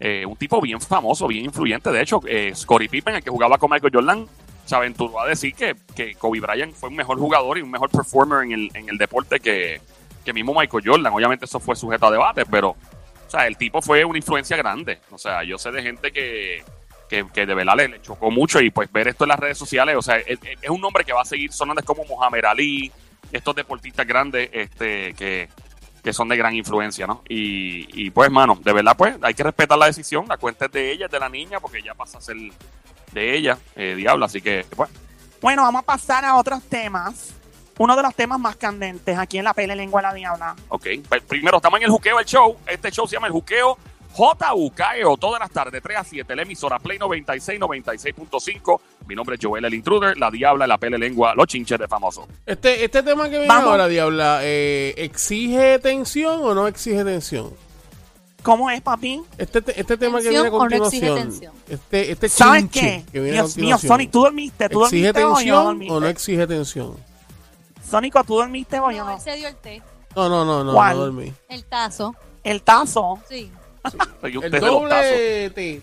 Eh, 0.00 0.24
un 0.26 0.36
tipo 0.36 0.60
bien 0.60 0.80
famoso, 0.80 1.26
bien 1.28 1.44
influyente. 1.44 1.90
De 1.92 2.00
hecho, 2.02 2.20
eh, 2.26 2.52
Scottie 2.54 2.88
Pippen, 2.88 3.16
el 3.16 3.22
que 3.22 3.30
jugaba 3.30 3.58
con 3.58 3.70
Michael 3.70 3.92
Jordan, 3.94 4.26
se 4.64 4.74
aventuró 4.74 5.20
a 5.20 5.26
decir 5.28 5.54
que, 5.54 5.76
que 5.94 6.14
Kobe 6.14 6.40
Bryant 6.40 6.74
fue 6.74 6.88
un 6.88 6.96
mejor 6.96 7.18
jugador 7.18 7.58
y 7.58 7.62
un 7.62 7.70
mejor 7.70 7.90
performer 7.90 8.44
en 8.44 8.52
el, 8.52 8.70
en 8.74 8.88
el 8.88 8.96
deporte 8.98 9.38
que, 9.40 9.80
que 10.24 10.32
mismo 10.32 10.54
Michael 10.58 10.82
Jordan. 10.84 11.12
Obviamente 11.12 11.44
eso 11.44 11.60
fue 11.60 11.76
sujeto 11.76 12.06
a 12.06 12.10
debate, 12.10 12.44
pero 12.46 12.70
o 12.70 13.30
sea, 13.30 13.46
el 13.46 13.56
tipo 13.56 13.80
fue 13.82 14.04
una 14.04 14.18
influencia 14.18 14.56
grande. 14.56 14.98
O 15.10 15.18
sea, 15.18 15.44
yo 15.44 15.58
sé 15.58 15.70
de 15.70 15.82
gente 15.82 16.10
que, 16.12 16.64
que, 17.10 17.26
que 17.34 17.44
de 17.44 17.54
verdad 17.54 17.74
le, 17.76 17.88
le 17.88 18.00
chocó 18.00 18.30
mucho 18.30 18.60
y 18.60 18.70
pues 18.70 18.90
ver 18.92 19.08
esto 19.08 19.24
en 19.24 19.28
las 19.30 19.40
redes 19.40 19.58
sociales, 19.58 19.96
o 19.96 20.02
sea, 20.02 20.16
es, 20.18 20.38
es 20.62 20.70
un 20.70 20.80
nombre 20.80 21.04
que 21.04 21.12
va 21.12 21.22
a 21.22 21.24
seguir 21.24 21.52
sonando 21.52 21.80
es 21.80 21.86
como 21.86 22.04
Mohamed 22.04 22.44
Ali, 22.44 22.92
estos 23.32 23.54
deportistas 23.56 24.06
grandes 24.06 24.48
este, 24.52 25.12
que, 25.14 25.48
que 26.04 26.12
son 26.12 26.28
de 26.28 26.36
gran 26.36 26.54
influencia, 26.54 27.08
¿no? 27.08 27.22
Y, 27.28 28.06
y 28.06 28.10
pues, 28.10 28.30
mano, 28.30 28.58
de 28.62 28.72
verdad, 28.72 28.96
pues 28.96 29.16
hay 29.22 29.34
que 29.34 29.42
respetar 29.42 29.76
la 29.76 29.86
decisión, 29.86 30.26
la 30.28 30.36
cuenta 30.36 30.66
es 30.66 30.72
de 30.72 30.92
ella, 30.92 31.06
es 31.06 31.12
de 31.12 31.18
la 31.18 31.28
niña, 31.28 31.58
porque 31.58 31.82
ya 31.82 31.94
pasa 31.94 32.18
a 32.18 32.20
ser 32.20 32.36
de 33.12 33.36
ella, 33.36 33.58
eh, 33.74 33.94
diablo, 33.96 34.24
así 34.24 34.40
que, 34.40 34.64
pues, 34.76 34.88
Bueno, 35.42 35.62
vamos 35.62 35.82
a 35.82 35.86
pasar 35.86 36.24
a 36.24 36.36
otros 36.36 36.62
temas. 36.62 37.34
Uno 37.78 37.96
de 37.96 38.02
los 38.02 38.14
temas 38.14 38.38
más 38.38 38.56
candentes 38.56 39.18
aquí 39.18 39.38
en 39.38 39.44
la 39.44 39.54
Pele 39.54 39.74
Lengua 39.74 40.02
de 40.02 40.08
la 40.08 40.14
Diabla. 40.14 40.56
ok. 40.68 40.86
Pues, 41.08 41.22
primero, 41.22 41.56
estamos 41.56 41.78
en 41.80 41.86
el 41.86 41.90
juqueo, 41.90 42.20
el 42.20 42.26
show, 42.26 42.56
este 42.66 42.90
show 42.90 43.06
se 43.08 43.16
llama 43.16 43.26
el 43.26 43.32
juqueo 43.32 43.78
JUKEO, 44.16 45.16
todas 45.18 45.40
las 45.40 45.50
tardes, 45.50 45.82
3 45.82 45.96
a 45.98 46.04
7, 46.04 46.36
la 46.36 46.42
emisora 46.42 46.78
Play 46.78 46.98
96, 46.98 47.60
96.5. 47.60 48.80
Mi 49.06 49.14
nombre 49.14 49.36
es 49.36 49.40
Joel 49.44 49.64
el 49.64 49.74
Intruder, 49.74 50.16
la 50.18 50.30
Diabla, 50.30 50.66
la 50.66 50.78
Pele 50.78 50.98
Lengua, 50.98 51.34
los 51.34 51.46
chinches 51.46 51.78
de 51.78 51.88
famoso. 51.88 52.26
Este, 52.44 52.84
este 52.84 53.02
tema 53.02 53.24
que 53.24 53.30
viene 53.38 53.46
Vamos. 53.48 53.66
ahora, 53.70 53.88
Diabla, 53.88 54.40
eh, 54.42 54.94
¿exige 54.96 55.78
tensión 55.78 56.40
o 56.42 56.54
no 56.54 56.66
exige 56.66 57.04
tensión? 57.04 57.50
¿Cómo 58.42 58.70
es, 58.70 58.80
papi? 58.80 59.20
Este, 59.36 59.60
te- 59.60 59.78
este 59.78 59.96
tema 59.98 60.18
que 60.18 60.24
¿Tensión 60.30 60.44
viene 60.44 60.56
a 60.56 60.58
o 60.60 60.68
no 60.68 60.76
exige 60.86 61.06
continuación. 61.08 61.30
tensión? 61.30 61.52
este, 61.68 62.10
este 62.12 62.28
¿Sabes 62.28 62.62
chinche 62.62 62.80
qué? 62.80 63.04
que 63.12 63.20
viene 63.20 63.38
a 63.38 63.42
Dios 63.42 63.56
mío, 63.56 63.62
continuación. 63.76 63.88
Sonic, 63.88 64.10
¿tú 64.10 64.20
dormiste? 64.22 64.68
¿Tú 64.70 64.84
¿Exige 64.84 65.12
dormiste 65.12 65.24
hoy 65.24 65.30
o 65.30 65.34
no 65.34 65.36
tensión 65.36 65.64
dormiste? 65.66 65.94
o 65.94 66.00
no 66.00 66.06
exige 66.08 66.46
tensión? 66.46 66.96
Sónico, 67.90 68.24
¿tú 68.24 68.36
dormiste 68.36 68.78
hoy 68.80 68.94
o 68.98 69.04
No, 69.04 69.10
no? 69.10 69.16
él 69.16 69.20
se 69.20 69.36
dio 69.36 69.48
el 69.48 69.56
té, 69.56 69.82
No, 70.16 70.28
no, 70.28 70.44
no, 70.44 70.64
no, 70.64 70.72
¿Cuál? 70.72 70.96
no 70.96 71.02
dormí. 71.06 71.32
el 71.48 71.64
tazo. 71.64 72.14
El 72.42 72.62
tazo. 72.62 73.18
Sí. 73.28 73.50
El 74.22 74.60
doble 74.60 75.50
T. 75.50 75.82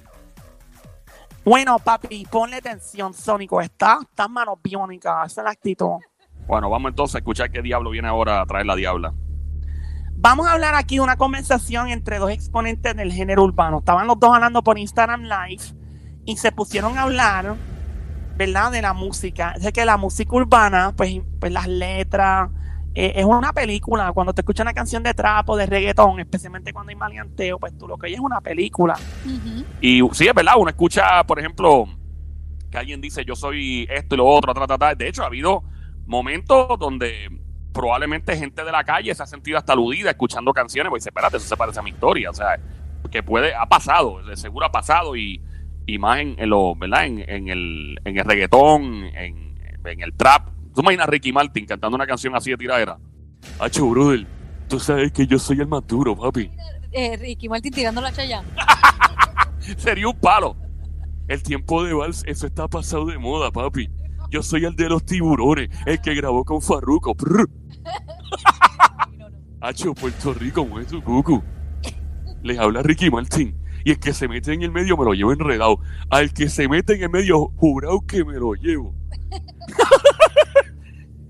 Bueno, 1.44 1.80
papi, 1.80 2.26
ponle 2.30 2.58
atención, 2.58 3.14
Sónico. 3.14 3.62
Está, 3.62 4.00
está 4.02 4.28
mano 4.28 4.60
biónica. 4.62 5.24
Esa 5.26 5.42
es 5.42 5.46
la 5.46 5.52
actitud. 5.52 5.96
Bueno, 6.48 6.70
vamos 6.70 6.90
entonces 6.90 7.16
a 7.16 7.18
escuchar 7.20 7.52
qué 7.52 7.62
diablo 7.62 7.90
viene 7.90 8.08
ahora 8.08 8.42
a 8.42 8.46
traer 8.46 8.66
la 8.66 8.76
Diabla. 8.76 9.14
Vamos 10.20 10.48
a 10.48 10.54
hablar 10.54 10.76
aquí 10.76 10.96
de 10.96 11.02
una 11.02 11.16
conversación 11.16 11.90
entre 11.90 12.18
dos 12.18 12.32
exponentes 12.32 12.96
del 12.96 13.14
género 13.14 13.44
urbano. 13.44 13.80
Estaban 13.80 14.08
los 14.08 14.20
dos 14.20 14.34
hablando 14.34 14.64
por 14.64 14.78
Instagram 14.78 15.24
Live 15.24 15.64
y 16.26 16.38
se 16.38 16.52
pusieron 16.52 16.98
a 16.98 17.04
hablar, 17.04 17.56
¿verdad? 18.36 18.72
De 18.72 18.82
la 18.82 18.94
música. 18.94 19.54
Es 19.62 19.72
que 19.72 19.86
la 19.86 19.98
música 19.98 20.36
urbana, 20.36 20.94
pues, 20.98 21.22
pues 21.40 21.52
las 21.52 21.68
letras, 21.68 22.50
eh, 23.00 23.14
es 23.16 23.26
una 23.26 23.54
película. 23.54 24.12
Cuando 24.12 24.34
te 24.34 24.42
escuchas 24.42 24.64
una 24.64 24.74
canción 24.74 25.04
de 25.04 25.14
trap 25.14 25.48
o 25.50 25.56
de 25.56 25.68
reggaetón, 25.68 26.20
especialmente 26.20 26.74
cuando 26.74 26.90
hay 26.90 26.96
maleanteo, 26.96 27.60
pues 27.60 27.78
tú 27.78 27.88
lo 27.88 27.96
que 27.96 28.08
oyes 28.08 28.18
es 28.18 28.24
una 28.26 28.42
película. 28.42 28.96
Y 29.80 30.02
sí, 30.14 30.28
es 30.28 30.34
verdad, 30.34 30.56
uno 30.58 30.70
escucha, 30.70 31.24
por 31.26 31.38
ejemplo, 31.38 31.86
que 32.72 32.78
alguien 32.80 33.00
dice 33.00 33.24
yo 33.24 33.36
soy 33.36 33.88
esto 33.92 34.16
y 34.16 34.18
lo 34.18 34.26
otro, 34.26 34.52
ta, 34.52 34.66
ta, 34.66 34.80
ta. 34.80 34.96
De 34.96 35.08
hecho, 35.08 35.22
ha 35.22 35.28
habido 35.28 35.64
momentos 36.08 36.80
donde 36.80 37.30
probablemente 37.72 38.36
gente 38.36 38.64
de 38.64 38.72
la 38.72 38.84
calle 38.84 39.14
se 39.14 39.22
ha 39.22 39.28
sentido 39.28 39.60
hasta 39.60 39.74
aludida 39.74 40.10
escuchando 40.10 40.52
canciones, 40.52 40.90
pues 40.90 41.04
dice, 41.04 41.10
espérate, 41.10 41.38
eso 41.38 41.48
se 41.48 41.56
parece 41.56 41.80
a 41.80 41.84
mi 41.84 41.92
historia. 41.92 42.32
O 42.32 42.34
sea, 42.34 42.60
que 43.12 43.22
puede, 43.22 43.54
ha 43.54 43.68
pasado, 43.68 44.24
de 44.24 44.36
seguro 44.36 44.66
ha 44.66 44.72
pasado 44.72 45.16
y, 45.16 45.40
y 45.86 46.00
más 46.00 46.20
en, 46.20 46.36
en 46.40 46.50
lo, 46.50 46.76
¿verdad? 46.76 47.06
En, 47.06 47.20
en 47.30 47.48
el, 47.48 48.00
en 48.06 48.18
el 48.18 48.26
reggaetón, 48.26 49.04
en, 49.14 49.60
en 49.86 50.02
el 50.02 50.14
trap. 50.14 50.57
¿Tú 50.78 50.82
imaginas 50.82 51.08
a 51.08 51.10
Ricky 51.10 51.34
Martin 51.34 51.66
cantando 51.66 51.96
una 51.96 52.06
canción 52.06 52.36
así 52.36 52.52
de 52.52 52.58
tiradera? 52.58 53.00
Hacho, 53.60 53.90
brother, 53.90 54.28
tú 54.68 54.80
sabes 54.80 55.12
que 55.12 55.26
yo 55.26 55.40
soy 55.40 55.60
el 55.60 55.66
más 55.66 55.88
duro, 55.88 56.16
papi. 56.16 56.52
Eh, 56.92 57.18
Ricky 57.18 57.50
Martin 57.50 57.74
tirando 57.74 58.00
la 58.00 58.12
chaya. 58.12 58.44
Sería 59.78 60.08
un 60.08 60.20
palo. 60.20 60.56
El 61.28 61.42
tiempo 61.42 61.84
de 61.84 61.96
vals, 61.96 62.24
eso 62.28 62.46
está 62.46 62.68
pasado 62.68 63.08
de 63.08 63.18
moda, 63.18 63.50
papi. 63.50 63.90
Yo 64.30 64.44
soy 64.44 64.66
el 64.66 64.76
de 64.76 64.88
los 64.88 65.04
tiburones, 65.04 65.70
el 65.88 66.00
que 66.00 66.14
grabó 66.14 66.46
con 66.46 66.62
Farruko. 66.62 67.16
Hacho, 69.60 69.94
Puerto 69.96 70.36
Rico, 70.36 70.64
mueve 70.64 70.88
su 70.88 71.02
cucu. 71.02 71.44
Les 72.44 72.60
habla 72.60 72.84
Ricky 72.84 73.10
Martin. 73.10 73.60
Y 73.84 73.94
el 73.94 74.00
que 74.00 74.14
se 74.14 74.28
mete 74.28 74.54
en 74.54 74.62
el 74.62 74.72
medio 74.72 74.96
me 74.96 75.06
lo 75.06 75.16
llevo 75.16 75.34
enredado. 75.34 75.80
Al 76.12 76.32
que 76.34 76.50
se 76.50 76.68
mete 76.68 76.94
en 76.94 77.02
el 77.02 77.10
medio, 77.10 77.48
jurado 77.56 78.06
que 78.06 78.24
me 78.24 78.36
lo 78.36 78.54
llevo. 78.54 78.94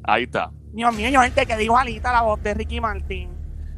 Ahí 0.08 0.24
está. 0.24 0.50
Dios 0.72 0.96
mío, 0.96 1.10
yo 1.10 1.22
gente 1.22 1.46
que 1.46 1.58
dijo 1.58 1.78
alita 1.78 2.14
la 2.14 2.22
voz 2.22 2.42
de 2.42 2.54
Ricky 2.54 2.80
Martin. 2.80 3.30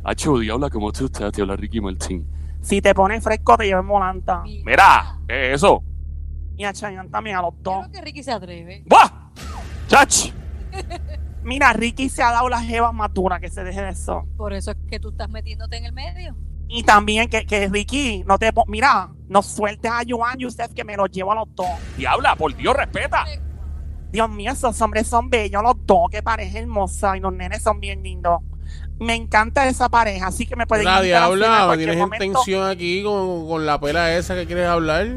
Hacho, 0.04 0.38
diabla, 0.38 0.70
¿cómo 0.70 0.92
tú 0.92 1.06
estás? 1.06 1.32
Te 1.32 1.42
habla 1.42 1.56
Ricky 1.56 1.82
Martin. 1.82 2.26
Si 2.62 2.82
te 2.82 2.94
pones 2.94 3.24
fresco, 3.24 3.58
te 3.58 3.66
llevo 3.66 3.82
en 3.82 3.88
volanta. 3.88 4.44
Mira, 4.44 5.18
¿qué 5.28 5.50
es 5.50 5.56
eso? 5.56 5.84
Y 6.56 6.66
a 6.66 6.72
Chayanne 6.72 7.10
también, 7.10 7.38
a 7.38 7.42
los 7.42 7.54
dos. 7.64 7.88
creo 7.88 7.92
que 7.92 8.02
Ricky 8.02 8.22
se 8.22 8.32
atreve. 8.32 8.84
¡Buah! 8.86 9.10
¡Chach! 9.88 10.32
Mira, 11.42 11.74
Ricky 11.74 12.10
se 12.10 12.22
ha 12.22 12.32
dado 12.32 12.48
las 12.48 12.64
jevas 12.64 12.94
más 12.94 13.12
duras, 13.12 13.40
que 13.40 13.50
se 13.50 13.64
deje 13.64 13.82
de 13.82 13.90
eso. 13.90 14.28
Por 14.38 14.54
eso 14.54 14.72
es 14.72 14.78
que 14.88 15.00
tú 15.00 15.10
estás 15.10 15.30
metiéndote 15.30 15.78
en 15.78 15.86
el 15.86 15.94
medio. 15.94 16.36
Y 16.68 16.84
también 16.84 17.28
que, 17.28 17.46
que 17.48 17.68
Ricky, 17.70 18.24
no 18.28 18.38
te 18.38 18.52
mira, 18.68 19.10
no 19.28 19.42
sueltes 19.42 19.90
a 19.90 20.02
Joan 20.08 20.38
Yusef 20.38 20.74
que 20.74 20.84
me 20.84 20.96
los 20.96 21.10
llevo 21.10 21.32
a 21.32 21.36
los 21.36 21.56
dos. 21.56 21.68
Diabla, 21.98 22.36
por 22.36 22.56
Dios, 22.56 22.76
respeta. 22.76 23.26
Dios 24.12 24.30
mío, 24.30 24.52
esos 24.52 24.80
hombres 24.82 25.08
son 25.08 25.30
bellos 25.30 25.62
los 25.62 25.76
dos, 25.86 26.10
que 26.10 26.24
pareja 26.24 26.60
hermosa 26.60 27.16
y 27.18 27.20
los 27.20 27.34
nenes 27.34 27.62
son 27.62 27.80
bien 27.80 28.02
lindos. 28.04 28.42
Me 29.00 29.16
encanta 29.16 29.68
esa 29.68 29.88
pareja, 29.90 30.28
así 30.28 30.46
que 30.46 30.56
me 30.56 30.68
pueden 30.68 30.86
La 30.86 31.02
Diabla, 31.02 31.48
tienes 31.78 31.96
en 31.98 32.10
tensión 32.34 32.68
aquí 32.70 33.04
con, 33.04 33.48
con 33.48 33.66
la 33.66 33.80
pela 33.80 34.14
esa 34.16 34.36
que 34.36 34.46
quieres 34.46 34.68
hablar. 34.68 35.08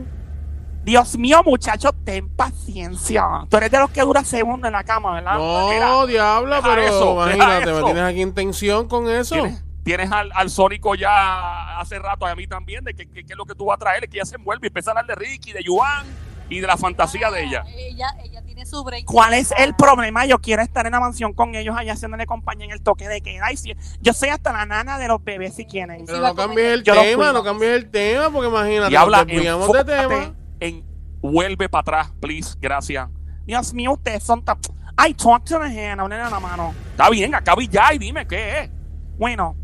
Dios 0.85 1.17
mío, 1.17 1.43
muchachos, 1.45 1.93
ten 2.05 2.29
paciencia. 2.29 3.25
Tú 3.49 3.57
eres 3.57 3.71
de 3.71 3.79
los 3.79 3.91
que 3.91 4.01
dura 4.03 4.25
segundos 4.25 4.67
en 4.69 4.73
la 4.73 4.83
cama, 4.85 5.15
¿verdad? 5.15 5.39
Mira, 5.71 5.89
No, 5.89 6.07
Diabla, 6.07 6.57
deja 6.57 6.69
pero 6.69 6.83
eso, 6.83 7.13
imagínate, 7.15 7.73
me 7.73 7.83
tienes 7.85 8.03
aquí 8.03 8.23
en 8.23 8.35
tensión 8.35 8.89
con 8.89 9.09
eso. 9.09 9.35
¿Tienes, 9.35 9.65
tienes 9.85 10.11
al, 10.11 10.31
al 10.35 10.51
Sónico 10.51 10.95
ya 10.95 11.79
hace 11.79 11.99
rato, 11.99 12.27
a 12.27 12.35
mí 12.35 12.47
también, 12.47 12.85
de 12.85 12.95
que, 12.95 13.07
que- 13.09 13.25
que 13.25 13.33
es 13.33 13.37
lo 13.37 13.45
que 13.45 13.55
tú 13.55 13.67
vas 13.67 13.77
a 13.77 13.79
traer, 13.79 14.05
es 14.05 14.11
que 14.11 14.17
ya 14.19 14.25
se 14.25 14.37
envuelve 14.37 14.67
y 14.67 14.69
empieza 14.69 14.91
a 14.91 14.93
hablar 14.93 15.07
de 15.07 15.15
Ricky, 15.15 15.53
de 15.53 15.63
Yuan 15.63 16.05
y 16.49 16.61
de 16.61 16.67
la 16.67 16.77
fantasía 16.77 17.31
de 17.31 17.45
ella. 17.45 17.65
Ella, 17.69 18.09
ella 18.23 18.43
tiene 18.43 18.67
su 18.67 18.83
break. 18.85 19.05
¿Cuál 19.07 19.35
es 19.35 19.53
el 19.57 19.75
problema? 19.75 20.27
Yo 20.27 20.39
quiero 20.39 20.63
estar 20.63 20.85
en 20.87 20.93
la 20.93 21.01
mansión 21.01 21.33
con 21.33 21.55
ellos 21.55 21.75
allá 21.77 21.95
haciéndole 21.95 22.27
compañía 22.27 22.67
en 22.67 22.73
el 22.73 22.83
toque 22.83 23.09
de 23.09 23.21
queda. 23.23 23.51
Y 23.53 23.57
si- 23.57 23.75
yo 24.01 24.13
soy 24.13 24.29
hasta 24.29 24.53
la 24.53 24.67
nana 24.67 24.99
de 24.99 25.09
los 25.09 25.23
bebés 25.25 25.55
si 25.55 25.65
quieren. 25.65 26.05
Pero 26.07 26.21
no 26.21 26.35
cambies 26.35 26.67
el 26.73 26.83
Yo 26.83 26.95
tema, 26.95 27.33
no 27.33 27.43
cambies 27.43 27.73
el 27.73 27.91
tema, 27.91 28.31
porque 28.31 28.49
imagínate, 28.49 28.93
Y 28.93 28.97
habla, 28.97 29.25
nos 29.25 29.73
de 29.73 29.85
tema. 29.85 30.35
En 30.61 30.85
vuelve 31.21 31.69
para 31.69 31.81
atrás, 31.81 32.13
please, 32.21 32.57
gracias. 32.61 33.09
Dios 33.47 33.73
mío, 33.75 33.93
ustedes 33.93 34.23
son 34.23 34.45
tan... 34.45 34.59
Ay, 34.97 35.15
talk 35.15 35.45
to 35.45 35.59
the 35.59 35.65
hand, 35.89 36.01
hablen 36.01 36.21
a 36.21 36.29
la 36.31 36.39
mano. 36.41 36.75
Está 36.91 37.09
bien, 37.11 37.35
acaba 37.35 37.63
y 37.63 37.69
ya 37.69 37.95
y 37.95 37.99
dime 37.99 38.27
qué 38.27 38.61
es. 38.61 38.71
Bueno, 39.19 39.57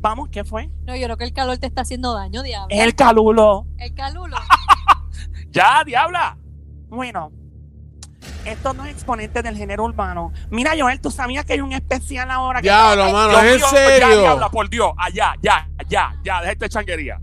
vamos, 0.00 0.28
¿qué 0.30 0.44
fue? 0.44 0.68
No, 0.84 0.96
yo 0.96 1.04
creo 1.06 1.16
que 1.16 1.24
el 1.24 1.32
calor 1.32 1.56
te 1.58 1.66
está 1.66 1.82
haciendo 1.82 2.14
daño, 2.14 2.42
diablo. 2.42 2.68
Es 2.70 2.82
el 2.82 2.94
calulo. 2.94 3.66
El 3.78 3.94
calulo. 3.94 4.36
Ya, 5.56 5.82
diabla. 5.84 6.36
Bueno, 6.88 7.32
estos 8.44 8.76
dos 8.76 8.86
exponentes 8.88 9.42
del 9.42 9.56
género 9.56 9.84
urbano. 9.84 10.32
Mira, 10.50 10.72
Joel, 10.78 11.00
¿tú 11.00 11.10
sabías 11.10 11.44
que 11.46 11.54
hay 11.54 11.60
un 11.62 11.72
especial 11.72 12.30
ahora? 12.30 12.60
que- 12.60 12.68
Diablo, 12.68 13.10
mano, 13.10 13.30
Dios 13.30 13.42
es 13.42 13.52
en 13.52 13.56
mío, 13.56 13.66
serio. 13.68 14.08
Ya, 14.08 14.20
diabla, 14.20 14.48
por 14.50 14.68
Dios. 14.68 14.92
Allá, 14.98 15.34
ya, 15.42 15.68
ya, 15.88 16.14
ya, 16.22 16.40
deja 16.40 16.52
esta 16.52 16.68
changuería. 16.68 17.18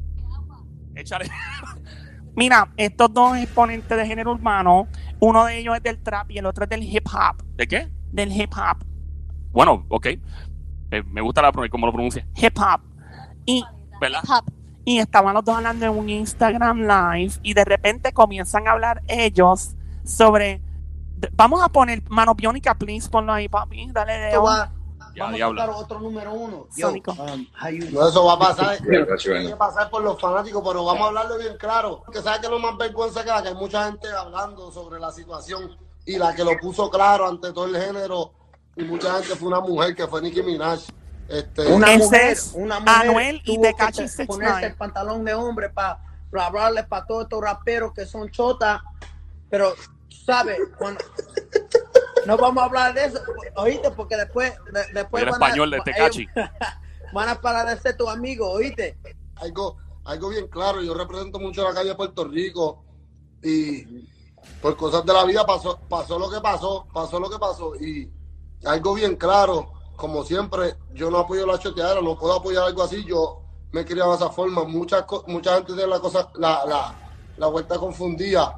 Échale. 0.96 1.30
Mira, 2.36 2.72
estos 2.78 3.14
dos 3.14 3.38
exponentes 3.38 3.96
del 3.96 4.08
género 4.08 4.32
urbano, 4.32 4.88
uno 5.20 5.46
de 5.46 5.60
ellos 5.60 5.76
es 5.78 5.84
del 5.84 6.02
trap 6.02 6.32
y 6.32 6.40
el 6.40 6.48
otro 6.48 6.64
es 6.64 6.70
del 6.72 6.82
hip 6.84 7.08
hop. 7.14 7.44
¿De 7.56 7.68
qué? 7.68 7.88
Del 8.12 8.32
hip 8.32 8.52
hop. 8.58 8.84
Bueno, 9.52 9.86
ok. 9.90 10.08
Eh, 10.08 11.04
me 11.08 11.22
gusta 11.22 11.44
la, 11.44 11.52
cómo 11.70 11.86
lo 11.86 11.94
pronuncia. 11.94 12.28
Hip 12.36 12.58
hop. 12.58 12.82
Y 13.46 13.64
¿Verdad? 14.02 14.24
Hop. 14.28 14.52
Y 14.86 15.00
estaban 15.00 15.34
los 15.34 15.46
dos 15.46 15.56
hablando 15.56 15.86
en 15.86 15.92
un 15.98 16.10
Instagram 16.10 16.82
Live 16.82 17.36
y 17.42 17.54
de 17.54 17.64
repente 17.64 18.12
comienzan 18.12 18.68
a 18.68 18.72
hablar 18.72 19.02
ellos 19.08 19.76
sobre... 20.04 20.62
Vamos 21.34 21.64
a 21.64 21.70
poner 21.70 22.04
mano 22.10 22.36
biónica, 22.36 22.76
please, 22.76 23.10
ponlo 23.10 23.32
ahí, 23.32 23.48
papi. 23.48 23.90
Dale 23.94 24.14
de 24.14 24.32
Ya, 24.32 24.38
vamos 25.24 25.36
diablo. 25.36 25.62
a 25.62 25.66
tocar 25.66 25.82
otro 25.84 26.00
número 26.00 26.34
uno. 26.34 26.68
Yo, 26.76 26.90
um, 26.90 27.48
No, 27.94 28.08
eso 28.10 28.26
va 28.26 28.34
a 28.34 28.40
pasar. 28.40 28.78
Tiene 28.80 29.48
que 29.48 29.56
pasar 29.56 29.90
por 29.90 30.04
los 30.04 30.20
fanáticos, 30.20 30.62
pero 30.66 30.84
vamos 30.84 31.04
a 31.04 31.08
hablarlo 31.08 31.38
bien 31.38 31.56
claro. 31.58 32.04
Que 32.12 32.22
sabes 32.22 32.42
que 32.42 32.50
lo 32.50 32.60
más 32.60 32.78
vergüenza 32.78 33.24
que 33.24 33.30
da, 33.30 33.42
que 33.42 33.50
hay 33.50 33.56
mucha 33.56 33.86
gente 33.86 34.10
hablando 34.10 34.70
sobre 34.72 35.00
la 35.00 35.12
situación 35.12 35.78
y 36.06 36.18
la 36.18 36.36
que 36.36 36.44
lo 36.44 36.58
puso 36.60 36.90
claro 36.90 37.28
ante 37.30 37.54
todo 37.54 37.68
el 37.68 37.82
género 37.82 38.34
y 38.76 38.84
mucha 38.84 39.14
gente 39.20 39.36
fue 39.36 39.48
una 39.48 39.62
mujer 39.62 39.96
que 39.96 40.08
fue 40.08 40.22
Nicki 40.22 40.42
Minaj. 40.42 40.80
Este, 41.28 41.66
Una 41.74 41.98
mujer, 41.98 42.32
es 42.32 42.52
una 42.54 42.80
mujer 42.80 42.96
Anuel 43.10 43.42
y 43.46 43.56
69. 43.56 44.26
ponerse 44.28 44.66
el 44.68 44.76
pantalón 44.76 45.24
de 45.24 45.34
hombre 45.34 45.70
para 45.70 46.00
hablarle 46.40 46.84
para 46.84 47.06
todos 47.06 47.24
estos 47.24 47.42
raperos 47.42 47.94
que 47.94 48.06
son 48.06 48.30
chotas, 48.30 48.82
pero 49.50 49.74
sabes, 50.26 50.58
cuando 50.78 51.04
no 52.26 52.38
vamos 52.38 52.62
a 52.64 52.66
hablar 52.66 52.94
de 52.94 53.06
eso, 53.06 53.22
oíste, 53.56 53.92
porque 53.92 54.16
después, 54.18 54.54
de- 54.72 54.94
después 54.94 55.24
El 55.24 55.30
van 55.30 55.42
a- 55.42 55.46
español 55.46 55.72
de 55.72 55.82
Tekashi. 55.86 56.28
ellos 56.36 56.50
van 57.14 57.30
a 57.30 57.40
parar 57.40 57.68
de 57.68 57.82
ser 57.82 57.96
tu 57.98 58.10
amigo, 58.10 58.50
oíste. 58.50 58.98
algo, 59.36 59.78
algo 60.06 60.30
bien 60.30 60.48
claro, 60.48 60.82
yo 60.82 60.94
represento 60.94 61.40
mucho 61.40 61.64
la 61.64 61.74
calle 61.74 61.90
de 61.90 61.96
Puerto 61.96 62.26
Rico 62.26 62.84
y 63.42 64.08
por 64.62 64.76
cosas 64.76 65.06
de 65.06 65.14
la 65.14 65.24
vida 65.26 65.46
pasó, 65.46 65.80
pasó 65.88 66.20
lo 66.20 66.30
que 66.30 66.42
pasó, 66.42 66.86
pasó 66.94 67.20
lo 67.20 67.30
que 67.30 67.40
pasó 67.40 67.76
y 67.76 68.10
algo 68.66 68.94
bien 68.94 69.16
claro, 69.16 69.72
como 70.04 70.26
siempre, 70.26 70.76
yo 70.94 71.10
no 71.10 71.20
apoyo 71.20 71.46
la 71.46 71.58
choteadera, 71.58 72.02
no 72.02 72.20
puedo 72.20 72.34
apoyar 72.34 72.66
algo 72.66 72.84
así, 72.84 73.06
yo 73.06 73.42
me 73.72 73.80
he 73.82 73.86
criado 73.86 74.10
de 74.10 74.18
esa 74.18 74.30
forma, 74.30 74.66
mucha, 74.66 75.08
mucha 75.28 75.56
gente 75.56 75.72
tiene 75.76 75.88
la 75.88 76.02
cosa, 76.02 76.30
la, 76.36 76.66
la, 76.66 76.94
la 77.38 77.48
vuelta 77.48 77.78
confundida. 77.78 78.54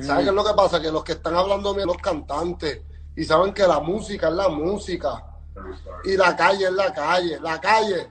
¿Saben 0.00 0.24
qué 0.24 0.30
es 0.30 0.34
lo 0.34 0.44
que 0.44 0.54
pasa? 0.54 0.82
Que 0.82 0.90
los 0.90 1.04
que 1.04 1.12
están 1.12 1.36
hablando 1.36 1.72
bien 1.74 1.86
los 1.86 1.98
cantantes 1.98 2.82
y 3.14 3.24
saben 3.24 3.54
que 3.54 3.64
la 3.68 3.78
música 3.78 4.30
es 4.30 4.34
la 4.34 4.48
música 4.48 5.24
y 6.02 6.16
la 6.16 6.34
calle 6.34 6.64
es 6.64 6.72
la 6.72 6.92
calle, 6.92 7.38
la 7.38 7.60
calle 7.60 8.08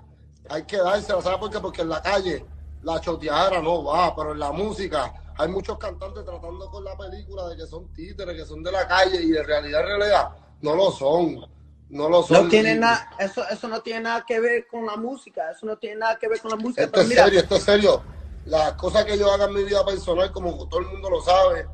hay 0.48 0.64
que 0.64 0.78
dársela, 0.78 1.22
¿sabes 1.22 1.40
por 1.40 1.50
qué? 1.50 1.60
Porque 1.60 1.82
en 1.82 1.90
la 1.90 2.02
calle 2.02 2.46
la 2.82 3.02
choteadera 3.02 3.62
no 3.62 3.84
va, 3.84 4.16
pero 4.16 4.32
en 4.32 4.40
la 4.40 4.54
música 4.54 5.34
hay 5.38 5.50
muchos 5.50 5.78
cantantes 5.78 6.24
tratando 6.24 6.72
con 6.72 6.82
la 6.82 6.96
película 6.96 7.50
de 7.50 7.58
que 7.58 7.68
son 7.68 7.92
títeres, 7.92 8.38
que 8.38 8.46
son 8.46 8.64
de 8.64 8.72
la 8.72 8.88
calle 8.88 9.22
y 9.22 9.36
en 9.36 9.44
realidad, 9.44 9.82
en 9.82 9.88
realidad, 9.88 10.30
no 10.62 10.76
lo 10.76 10.92
son. 10.92 11.59
No 11.90 12.08
lo 12.08 12.22
son. 12.24 12.44
No 12.44 12.50
tiene 12.50 12.76
nada, 12.76 13.10
eso, 13.20 13.44
eso 13.50 13.68
no 13.68 13.82
tiene 13.82 14.02
nada 14.02 14.24
que 14.26 14.40
ver 14.40 14.68
con 14.68 14.86
la 14.86 14.96
música, 14.96 15.52
eso 15.52 15.66
no 15.66 15.78
tiene 15.78 15.98
nada 15.98 16.18
que 16.20 16.28
ver 16.28 16.40
con 16.40 16.52
la 16.52 16.58
música. 16.58 16.84
Esto 16.84 17.02
es 17.02 17.08
mira, 17.08 17.26
serio, 17.26 17.40
esto 17.40 17.56
es 17.56 17.64
serio. 17.64 18.04
Las 18.46 18.74
cosas 18.74 19.06
que 19.06 19.18
yo 19.18 19.32
haga 19.32 19.46
en 19.46 19.54
mi 19.54 19.64
vida 19.64 19.84
personal, 19.86 20.32
como 20.32 20.68
todo 20.68 20.82
el 20.82 20.88
mundo 20.88 21.10
lo 21.10 21.22
sabe, 21.22 21.68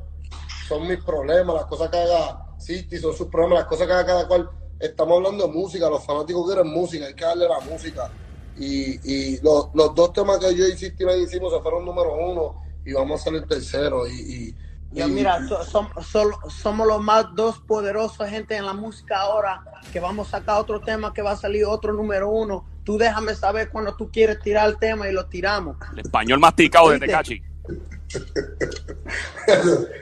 son 0.66 0.86
mis 0.86 1.02
problemas. 1.02 1.54
Las 1.54 1.66
cosas 1.66 1.90
que 1.90 1.98
haga 1.98 2.46
City 2.58 2.98
son 2.98 3.14
sus 3.14 3.28
problemas. 3.28 3.60
Las 3.60 3.68
cosas 3.68 3.86
que 3.86 3.92
haga 3.92 4.06
cada 4.06 4.28
cual. 4.28 4.50
Estamos 4.78 5.16
hablando 5.16 5.46
de 5.46 5.52
música. 5.52 5.88
Los 5.88 6.04
fanáticos 6.04 6.46
quieren 6.46 6.70
música. 6.70 7.06
Hay 7.06 7.14
que 7.14 7.24
darle 7.24 7.48
la 7.48 7.60
música. 7.60 8.10
Y, 8.58 9.00
y 9.10 9.40
los, 9.40 9.68
los 9.74 9.94
dos 9.94 10.12
temas 10.12 10.38
que 10.38 10.54
yo 10.54 10.66
y 10.66 10.76
City 10.76 11.04
hicimos 11.22 11.52
se 11.52 11.60
fueron 11.60 11.84
número 11.84 12.14
uno. 12.14 12.62
Y 12.84 12.92
vamos 12.92 13.20
a 13.20 13.24
ser 13.24 13.34
el 13.34 13.46
tercero. 13.46 14.06
Y, 14.06 14.12
y, 14.12 14.54
Ya 14.92 15.06
y- 15.06 15.10
mira, 15.10 15.46
so- 15.46 15.62
somos 16.48 16.86
los 16.86 17.02
más 17.02 17.26
dos 17.34 17.58
poderosos 17.60 18.28
gente 18.28 18.56
en 18.56 18.64
la 18.66 18.72
música 18.72 19.20
ahora, 19.20 19.62
que 19.92 20.00
vamos 20.00 20.28
a 20.28 20.38
sacar 20.38 20.58
otro 20.60 20.80
tema 20.80 21.12
que 21.12 21.22
va 21.22 21.32
a 21.32 21.36
salir 21.36 21.64
otro 21.66 21.92
número 21.92 22.30
uno. 22.30 22.64
Tú 22.84 22.96
déjame 22.96 23.34
saber 23.34 23.68
cuando 23.70 23.94
tú 23.96 24.10
quieres 24.10 24.40
tirar 24.40 24.68
el 24.68 24.78
tema 24.78 25.08
y 25.08 25.12
lo 25.12 25.26
tiramos. 25.26 25.76
El 25.92 26.00
español 26.00 26.38
masticado 26.38 26.90
de. 26.90 27.00
Tecachi. 27.00 27.42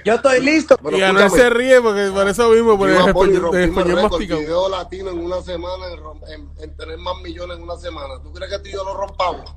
Yo 0.05 0.15
estoy 0.15 0.41
listo. 0.41 0.77
Bueno, 0.83 0.99
y 0.99 1.03
Anuel 1.03 1.25
escúchame. 1.27 1.49
se 1.49 1.55
ríe 1.55 1.81
porque 1.81 2.11
por 2.13 2.29
eso 2.29 2.51
mismo, 2.51 2.77
por 2.77 2.91
el 2.91 2.97
Yo 2.97 3.07
español, 3.09 3.57
español 3.57 4.03
masticado. 4.03 4.41
video 4.41 4.69
latino 4.69 5.11
en 5.11 5.19
una 5.19 5.41
semana 5.43 5.85
en, 5.93 6.33
en- 6.35 6.51
en 6.63 6.77
tener 6.77 6.99
más 6.99 7.17
millones 7.23 7.57
en 7.57 7.63
una 7.63 7.77
semana. 7.77 8.15
¿Tú 8.23 8.33
crees 8.33 8.53
que 8.53 8.59
tú 8.61 8.69
y 8.69 8.73
yo 8.73 8.85
lo 8.85 8.95
rompamos? 8.95 9.55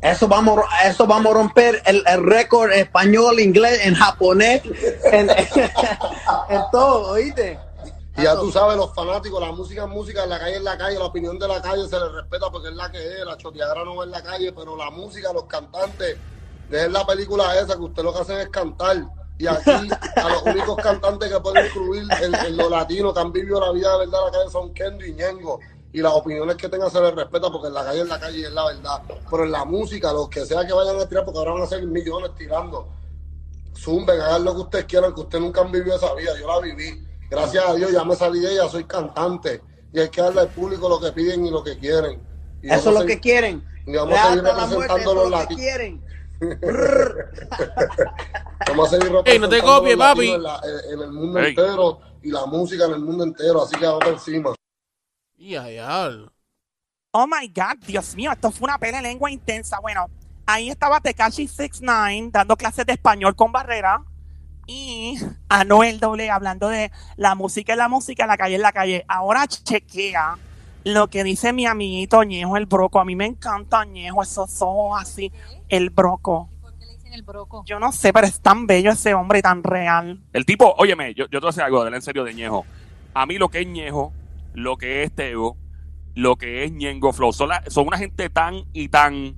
Eso 0.00 0.26
vamos, 0.26 0.60
eso 0.84 1.06
vamos 1.06 1.32
a 1.32 1.38
romper 1.38 1.82
el, 1.86 2.02
el 2.06 2.24
récord 2.24 2.72
español, 2.72 3.38
inglés, 3.40 3.80
en 3.84 3.94
japonés, 3.94 4.62
en, 5.12 5.28
todo, 6.72 7.12
¿oíste? 7.12 7.58
Y 8.16 8.22
ya 8.22 8.36
tú 8.36 8.50
sabes, 8.52 8.76
los 8.76 8.92
fanáticos, 8.94 9.40
la 9.40 9.52
música 9.52 9.84
es 9.84 9.88
música, 9.88 10.26
la 10.26 10.38
calle 10.38 10.56
es 10.56 10.62
la 10.62 10.76
calle, 10.76 10.98
la 10.98 11.06
opinión 11.06 11.38
de 11.38 11.48
la 11.48 11.62
calle 11.62 11.88
se 11.88 11.98
le 11.98 12.08
respeta 12.10 12.50
porque 12.50 12.68
es 12.68 12.74
la 12.74 12.90
que 12.90 12.98
es, 12.98 13.24
la 13.24 13.36
choteadera 13.36 13.84
no 13.84 14.02
es 14.02 14.10
la 14.10 14.22
calle, 14.22 14.52
pero 14.52 14.76
la 14.76 14.90
música, 14.90 15.32
los 15.32 15.44
cantantes, 15.44 16.16
dejen 16.68 16.92
la 16.92 17.06
película 17.06 17.58
esa, 17.58 17.76
que 17.76 17.82
usted 17.82 18.02
lo 18.02 18.12
que 18.12 18.20
hacen 18.20 18.38
es 18.38 18.48
cantar. 18.48 18.96
Y 19.38 19.46
aquí, 19.46 19.88
a 20.16 20.28
los 20.28 20.42
únicos 20.42 20.76
cantantes 20.76 21.32
que 21.32 21.40
pueden 21.40 21.66
incluir 21.66 22.04
en, 22.20 22.34
en 22.34 22.56
lo 22.56 22.68
latino, 22.68 23.14
que 23.14 23.20
han 23.20 23.32
vivido 23.32 23.60
la 23.60 23.72
vida 23.72 23.92
de 23.92 23.98
verdad 23.98 24.20
en 24.20 24.26
la 24.26 24.38
calle, 24.38 24.50
son 24.50 24.74
Kendo 24.74 25.04
y 25.04 25.14
Ñengo. 25.14 25.58
Y 25.94 26.00
las 26.00 26.12
opiniones 26.14 26.56
que 26.56 26.68
tengan 26.68 26.90
se 26.90 27.00
les 27.00 27.14
respeta 27.14 27.50
porque 27.50 27.68
en 27.68 27.74
la 27.74 27.84
calle 27.84 28.00
es 28.00 28.08
la 28.08 28.18
calle 28.18 28.38
y 28.38 28.44
es 28.44 28.52
la 28.52 28.64
verdad. 28.66 29.02
Pero 29.30 29.44
en 29.44 29.52
la 29.52 29.64
música, 29.64 30.12
los 30.12 30.28
que 30.30 30.46
sea 30.46 30.66
que 30.66 30.72
vayan 30.72 30.98
a 30.98 31.06
tirar, 31.06 31.24
porque 31.24 31.38
ahora 31.38 31.52
van 31.52 31.62
a 31.62 31.66
ser 31.66 31.82
millones 31.86 32.30
tirando 32.36 32.88
zumben, 33.76 34.20
hagan 34.20 34.44
lo 34.44 34.54
que 34.54 34.60
ustedes 34.60 34.84
quieran, 34.86 35.14
que 35.14 35.20
ustedes 35.20 35.42
nunca 35.44 35.60
han 35.60 35.70
vivido 35.72 35.96
esa 35.96 36.14
vida. 36.14 36.32
Yo 36.40 36.46
la 36.48 36.60
viví. 36.60 37.06
Gracias 37.30 37.64
a 37.66 37.74
Dios 37.74 37.90
ya 37.92 38.04
me 38.04 38.14
salí 38.16 38.40
de 38.40 38.52
ella, 38.52 38.68
soy 38.68 38.84
cantante. 38.84 39.62
Y 39.92 40.00
hay 40.00 40.08
que 40.08 40.22
darle 40.22 40.40
al 40.42 40.48
público 40.48 40.88
lo 40.88 40.98
que 41.00 41.12
piden 41.12 41.44
y 41.46 41.50
lo 41.50 41.62
que 41.64 41.76
quieren. 41.78 42.22
Y 42.62 42.70
Eso 42.72 42.90
es 42.90 42.98
lo 43.00 43.04
que 43.06 43.18
quieren. 43.20 43.62
y 43.86 43.94
vamos 43.96 44.18
a 44.18 44.28
seguir 44.28 44.46
Hasta 44.46 44.66
la 44.66 44.68
que 45.24 45.30
latinos. 45.30 45.60
quieren. 45.60 46.02
Vamos 48.68 48.86
a 48.88 48.90
seguir 48.90 49.12
no 49.12 49.22
te 49.22 49.30
representando 49.32 49.74
copies, 49.78 49.96
los 49.96 50.06
papi. 50.06 50.26
latinos 50.28 50.36
En, 50.36 50.42
la- 50.42 50.60
en- 50.64 50.92
en 50.94 51.00
el 51.00 51.12
mundo 51.12 51.38
entero 51.40 52.00
y 52.22 52.30
la 52.30 52.46
música 52.46 52.84
en 52.86 52.90
el 52.92 53.00
mundo 53.00 53.24
entero. 53.24 53.62
Así 53.62 53.76
que 53.76 53.84
vamos 53.86 54.00
por 54.04 54.12
encima. 54.12 54.54
Oh 57.10 57.26
my 57.26 57.48
God, 57.48 57.84
Dios 57.84 58.14
mío, 58.14 58.30
esto 58.32 58.50
fue 58.52 58.66
una 58.66 58.78
pena 58.78 58.98
de 58.98 59.08
lengua 59.08 59.30
intensa. 59.30 59.80
Bueno, 59.80 60.08
ahí 60.46 60.70
estaba 60.70 61.00
Tekashi 61.00 61.48
69 61.48 62.30
dando 62.32 62.56
clases 62.56 62.86
de 62.86 62.92
español 62.92 63.34
con 63.34 63.50
Barrera 63.50 64.04
y 64.66 65.18
Anuel 65.48 65.98
Doble 65.98 66.30
hablando 66.30 66.68
de 66.68 66.92
la 67.16 67.34
música 67.34 67.72
es 67.72 67.78
la 67.78 67.88
música, 67.88 68.26
la 68.26 68.36
calle 68.36 68.54
es 68.54 68.60
la 68.60 68.72
calle. 68.72 69.04
Ahora 69.08 69.48
chequea 69.48 70.38
lo 70.84 71.08
que 71.08 71.24
dice 71.24 71.52
mi 71.52 71.66
amiguito 71.66 72.22
Ñejo 72.22 72.56
el 72.56 72.66
Broco. 72.66 73.00
A 73.00 73.04
mí 73.04 73.16
me 73.16 73.26
encanta 73.26 73.84
Ñejo, 73.84 74.22
esos 74.22 74.62
ojos 74.62 75.02
así, 75.02 75.32
el 75.68 75.90
Broco. 75.90 76.48
¿Por 76.60 76.72
qué 76.74 76.86
le 76.86 76.92
dicen 76.92 77.14
el 77.14 77.22
broco? 77.22 77.64
Yo 77.66 77.80
no 77.80 77.90
sé, 77.90 78.12
pero 78.12 78.28
es 78.28 78.40
tan 78.40 78.68
bello 78.68 78.92
ese 78.92 79.12
hombre 79.12 79.40
y 79.40 79.42
tan 79.42 79.64
real. 79.64 80.20
El 80.32 80.46
tipo, 80.46 80.72
óyeme, 80.78 81.14
yo, 81.14 81.24
yo 81.24 81.40
te 81.40 81.40
voy 81.40 81.48
a 81.48 81.50
decir 81.50 81.62
algo 81.64 81.82
de 81.82 81.88
él 81.88 81.94
en 81.94 82.02
serio 82.02 82.22
de 82.22 82.32
Ñejo. 82.32 82.64
A 83.12 83.26
mí 83.26 83.38
lo 83.38 83.48
que 83.48 83.60
es 83.60 83.66
Ñejo, 83.66 84.12
lo 84.54 84.76
que 84.76 85.02
es 85.02 85.14
Tego, 85.14 85.56
lo 86.14 86.36
que 86.36 86.64
es 86.64 86.72
Ñengo 86.72 87.12
Flow, 87.12 87.32
son, 87.32 87.50
una 87.86 87.98
gente 87.98 88.28
tan 88.30 88.64
y 88.72 88.88
tan 88.88 89.36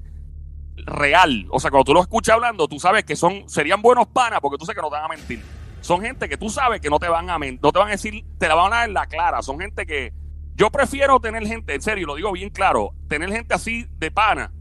real. 0.77 1.47
O 1.51 1.61
sea, 1.61 1.71
cuando 1.71 1.85
tú 1.85 1.95
los 1.95 2.03
escuchas 2.03 2.35
hablando, 2.35 2.67
tú 2.69 2.81
sabes 2.81 3.05
que 3.05 3.17
son 3.17 3.49
serían 3.49 3.81
buenos 3.81 4.07
panas 4.09 4.41
porque 4.41 4.59
tú 4.59 4.65
sabes 4.65 4.77
que 4.77 4.83
no 4.83 4.91
te 4.91 4.97
van 4.97 5.05
a 5.05 5.09
mentir. 5.09 5.43
Son 5.81 6.01
gente 6.01 6.29
que 6.29 6.37
tú 6.37 6.49
sabes 6.49 6.81
que 6.81 6.91
no 6.91 6.99
te 6.99 7.09
van 7.09 7.29
a 7.31 7.39
mentir, 7.39 7.61
no 7.63 7.71
te 7.71 7.79
van 7.79 7.89
a 7.89 7.93
decir, 7.93 8.25
te 8.39 8.49
la 8.49 8.55
van 8.55 8.73
a 8.73 8.77
dar 8.77 8.89
en 8.89 8.95
la 8.95 9.07
clara. 9.07 9.43
Son 9.43 9.59
gente 9.61 9.87
que 9.87 10.13
yo 10.57 10.71
prefiero 10.71 11.21
tener 11.21 11.47
gente, 11.47 11.75
en 11.75 11.83
serio, 11.83 12.07
lo 12.07 12.17
digo 12.17 12.33
bien 12.33 12.51
claro, 12.51 12.95
tener 13.09 13.31
gente 13.31 13.55
así 13.55 13.87
de 13.99 14.11
pana 14.11 14.53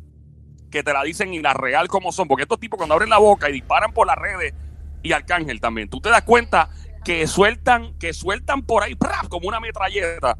que 0.70 0.82
te 0.82 0.92
la 0.92 1.04
dicen 1.04 1.34
y 1.34 1.40
la 1.40 1.54
real 1.54 1.88
como 1.88 2.12
son. 2.12 2.28
Porque 2.28 2.44
estos 2.44 2.60
tipos 2.60 2.78
cuando 2.78 2.96
abren 2.96 3.10
la 3.10 3.20
boca 3.20 3.50
y 3.50 3.54
disparan 3.54 3.94
por 3.94 4.08
las 4.08 4.18
redes 4.18 4.54
y 5.02 5.12
Arcángel 5.12 5.62
también, 5.62 5.90
tú 5.90 6.02
te 6.02 6.10
das 6.10 6.24
cuenta 6.24 6.70
que 7.04 7.28
sueltan, 7.28 7.94
que 8.00 8.14
sueltan 8.14 8.62
por 8.64 8.84
ahí 8.84 8.96
¡prap! 8.96 9.28
como 9.28 9.48
una 9.48 9.60
metralleta. 9.60 10.38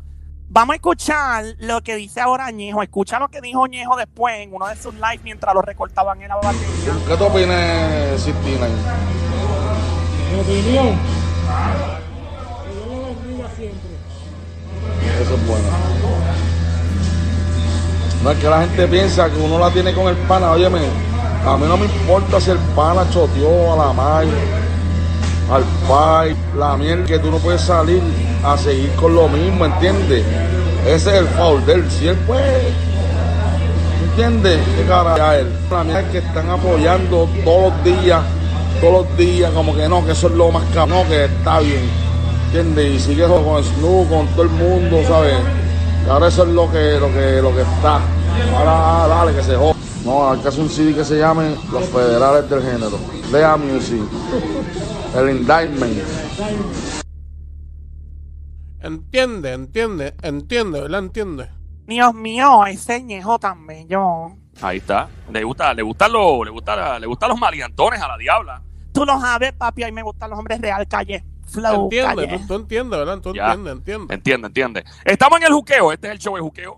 Vamos 0.50 0.74
a 0.74 0.76
escuchar 0.76 1.46
lo 1.60 1.82
que 1.82 1.96
dice 1.96 2.22
ahora 2.22 2.52
Ñejo. 2.52 2.84
Escucha 2.84 3.20
lo 3.20 3.28
que 3.30 3.42
dijo 3.42 3.66
Ñejo 3.68 3.96
después 3.96 4.36
en 4.40 4.54
uno 4.54 4.68
de 4.68 4.76
sus 4.76 4.94
lives 4.94 5.22
mientras 5.24 5.54
lo 5.56 5.62
recortaban 5.62 6.22
en 6.22 6.28
la 6.30 6.36
batería. 6.36 6.94
¿Qué 7.08 7.18
tú 7.18 7.26
opinas 7.26 8.22
69? 8.22 8.74
Mi 10.32 10.40
opinión. 10.40 11.00
Que 12.64 12.72
Dios 12.72 12.88
lo 12.88 13.06
bendiga 13.06 13.50
siempre. 13.56 13.90
Eso 15.22 15.36
es 15.36 15.48
bueno. 15.48 15.68
No 18.24 18.32
es 18.32 18.38
que 18.38 18.50
la 18.50 18.62
gente 18.62 18.88
piensa 18.88 19.30
que 19.30 19.38
uno 19.38 19.60
la 19.60 19.70
tiene 19.72 19.94
con 19.94 20.08
el 20.08 20.16
pana. 20.28 20.52
Óyeme, 20.52 20.80
a 21.46 21.58
mí 21.58 21.66
no 21.68 21.78
me 21.78 21.86
importa 21.86 22.40
si 22.40 22.52
el 22.52 22.60
pana 22.76 23.10
choteó 23.10 23.74
a 23.74 23.88
la 23.88 23.94
May, 23.94 24.30
al 25.52 25.64
pai, 25.88 26.36
la 26.58 26.78
miel 26.78 27.04
que 27.04 27.20
tú 27.20 27.30
no 27.32 27.38
puedes 27.38 27.62
salir 27.62 28.02
a 28.44 28.58
seguir 28.58 28.92
con 28.96 29.16
lo 29.16 29.28
mismo, 29.28 29.66
¿entiendes? 29.66 30.24
Ese 30.86 31.10
es 31.10 31.16
el 31.22 31.28
foul 31.28 31.66
de 31.66 31.74
él. 31.74 31.92
Si 31.92 32.08
él 32.08 32.16
puede, 32.28 32.74
¿entiendes? 34.10 34.60
¿Qué 34.78 34.84
cara 34.88 35.40
él? 35.40 35.48
La 35.70 35.84
miel 35.84 36.06
que 36.12 36.20
están 36.20 36.50
apoyando 36.50 37.28
todos 37.44 37.74
los 37.74 37.84
días, 37.84 38.22
todos 38.82 39.06
los 39.06 39.18
días, 39.18 39.52
como 39.52 39.76
que 39.76 39.88
no, 39.88 40.06
que 40.06 40.12
eso 40.12 40.28
es 40.28 40.34
lo 40.34 40.52
más 40.52 40.64
caro, 40.74 41.04
que 41.08 41.26
está 41.26 41.60
bien. 41.60 42.04
¿entiendes? 42.54 42.94
Y 42.94 43.00
sigue 43.00 43.26
con 43.26 43.64
Snoop, 43.64 44.10
con 44.10 44.28
todo 44.28 44.44
el 44.44 44.50
mundo, 44.50 45.02
¿sabes? 45.08 45.34
Ahora 46.08 46.28
eso 46.28 46.44
es 46.44 46.50
lo 46.50 46.72
que, 46.72 47.00
lo 47.00 47.12
que, 47.12 47.42
lo 47.42 47.56
que 47.56 47.62
está. 47.62 48.00
Ahora 48.56 49.08
dale 49.08 49.34
que 49.34 49.44
se 49.44 49.56
joda. 49.56 49.73
No, 50.06 50.30
hay 50.30 50.40
que 50.40 50.48
hacer 50.50 50.62
un 50.62 50.70
CD 50.70 50.94
que 50.94 51.06
se 51.06 51.18
llame 51.18 51.56
Los 51.72 51.88
Federales 51.90 52.50
del 52.50 52.62
Género. 52.62 53.00
Lea 53.32 53.56
Music. 53.56 54.02
El 55.16 55.30
Indictment. 55.30 55.98
Entiende, 58.82 59.54
entiende, 59.54 60.14
entiende, 60.22 60.82
¿verdad? 60.82 61.00
Entiende. 61.00 61.50
Dios 61.88 62.14
mío, 62.14 62.66
ese 62.66 63.02
Ñejo 63.02 63.40
tan 63.40 63.66
bello. 63.66 64.36
Ahí 64.62 64.78
está. 64.78 65.08
Le 65.32 65.44
gusta, 65.44 65.74
le 65.74 65.82
gustan 65.84 66.12
los, 66.12 66.46
le 66.46 66.52
gusta, 66.52 67.00
le 67.00 67.08
gustan 67.08 67.30
los 67.30 67.40
maleantones 67.40 68.02
a 68.02 68.08
la 68.10 68.18
diabla. 68.18 68.62
Tú 68.92 69.06
lo 69.06 69.20
sabes, 69.22 69.54
papi, 69.54 69.84
a 69.84 69.86
mí 69.88 69.94
me 69.94 70.04
gustan 70.04 70.30
los 70.30 70.38
hombres 70.38 70.60
real 70.60 70.86
calle. 70.88 71.24
flow. 71.48 71.84
Entiende, 71.84 72.28
calle. 72.28 72.40
tú, 72.40 72.48
tú 72.48 72.56
entiendes, 72.56 73.00
¿verdad? 73.00 73.20
Tú 73.20 73.30
entiendes, 73.30 73.74
entiendes. 73.74 74.18
Entiende, 74.18 74.48
entiende. 74.48 74.86
Estamos 75.06 75.40
en 75.40 75.48
el 75.48 75.54
juqueo. 75.54 75.94
Este 75.94 76.08
es 76.08 76.14
el 76.14 76.20
show 76.20 76.36
de 76.36 76.42
juqueo. 76.42 76.78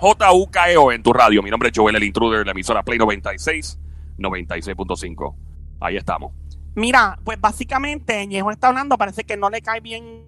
JUKEO 0.00 0.92
en 0.92 1.02
tu 1.02 1.12
radio. 1.12 1.42
Mi 1.42 1.50
nombre 1.50 1.68
es 1.68 1.76
Joel 1.76 1.96
el 1.96 2.04
Intruder, 2.04 2.46
la 2.46 2.52
emisora 2.52 2.82
Play 2.82 2.98
96, 2.98 3.78
96.5. 4.18 5.36
Ahí 5.80 5.96
estamos. 5.96 6.32
Mira, 6.74 7.18
pues 7.22 7.38
básicamente 7.40 8.26
Ñejo 8.26 8.50
está 8.50 8.68
hablando, 8.68 8.96
parece 8.96 9.24
que 9.24 9.36
no 9.36 9.50
le 9.50 9.60
cae 9.60 9.80
bien 9.80 10.26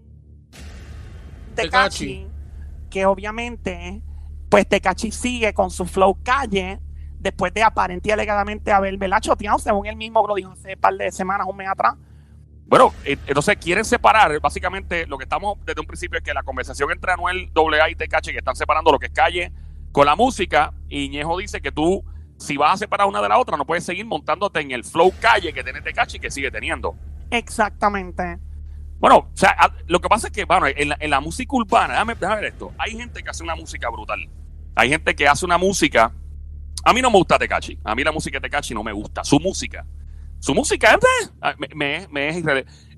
Tecachi, 1.55 2.27
que 2.91 3.07
obviamente, 3.07 4.03
pues 4.49 4.69
Tecachi 4.69 5.11
sigue 5.11 5.55
con 5.55 5.71
su 5.71 5.87
flow 5.87 6.19
calle, 6.23 6.81
después 7.19 7.55
de 7.55 7.63
aparente 7.63 8.09
y 8.09 8.13
alegadamente 8.13 8.73
haber 8.73 8.97
¿verdad? 8.99 9.21
choteado, 9.21 9.59
según 9.59 9.87
él 9.87 9.97
mismo 9.97 10.27
lo 10.27 10.35
dijo 10.35 10.51
hace 10.51 10.75
un 10.75 10.81
par 10.81 10.95
de 10.95 11.11
semanas, 11.13 11.47
un 11.49 11.57
mes 11.57 11.69
atrás. 11.69 11.95
Bueno, 12.73 12.95
eh, 13.05 13.19
entonces 13.27 13.59
quieren 13.59 13.85
separar, 13.85 14.41
básicamente 14.41 15.07
lo 15.07 15.19
que 15.19 15.25
estamos 15.25 15.59
desde 15.67 15.83
un 15.83 15.87
principio 15.87 16.17
es 16.17 16.25
que 16.25 16.33
la 16.33 16.43
conversación 16.43 16.91
entre 16.91 17.13
Anuel 17.13 17.53
AA 17.55 17.91
y 17.91 17.97
Tecachi, 17.97 18.33
que 18.33 18.39
están 18.39 18.57
separando 18.57 18.91
lo 18.91 18.99
que 18.99 19.09
es 19.09 19.13
calle 19.13 19.53
con 19.93 20.07
la 20.07 20.17
música, 20.17 20.73
y 20.89 21.11
Ñejo 21.11 21.37
dice 21.37 21.61
que 21.61 21.71
tú, 21.71 22.03
si 22.39 22.57
vas 22.57 22.73
a 22.73 22.77
separar 22.79 23.09
una 23.09 23.21
de 23.21 23.29
la 23.29 23.39
otra, 23.39 23.59
no 23.59 23.67
puedes 23.67 23.85
seguir 23.85 24.07
montándote 24.07 24.61
en 24.61 24.71
el 24.71 24.85
flow 24.85 25.13
calle 25.21 25.53
que 25.53 25.63
tiene 25.63 25.83
Tecachi 25.83 26.19
que 26.19 26.31
sigue 26.31 26.51
teniendo. 26.51 26.95
Exactamente. 27.31 28.39
Bueno, 28.99 29.17
o 29.19 29.37
sea, 29.37 29.55
lo 29.87 30.01
que 30.01 30.09
pasa 30.09 30.29
es 30.29 30.33
que, 30.33 30.47
bueno, 30.47 30.67
en 30.67 30.89
la, 30.89 30.97
en 30.99 31.11
la 31.11 31.21
música 31.21 31.55
urbana, 31.55 31.93
déjame, 31.93 32.15
déjame 32.15 32.37
ver 32.37 32.53
esto, 32.53 32.73
hay 32.79 32.93
gente 32.93 33.23
que 33.23 33.29
hace 33.29 33.43
una 33.43 33.55
música 33.55 33.91
brutal. 33.91 34.31
Hay 34.77 34.89
gente 34.89 35.15
que 35.15 35.29
hace 35.29 35.45
una 35.45 35.59
música, 35.59 36.11
a 36.87 36.93
mí 36.95 37.03
no 37.03 37.11
me 37.11 37.19
gusta 37.19 37.39
Tecachi, 37.39 37.79
a 37.85 37.95
mí 37.95 38.03
la 38.03 38.13
música 38.13 38.39
de 38.39 38.49
Tecachi 38.49 38.73
no 38.73 38.83
me 38.83 38.93
gusta, 38.93 39.23
su 39.25 39.39
música. 39.39 39.85
Su 40.43 40.57
música 40.57 40.93
eh, 40.93 41.55
me, 41.57 41.69
me- 41.73 42.09
me 42.11 42.29
es 42.31 42.45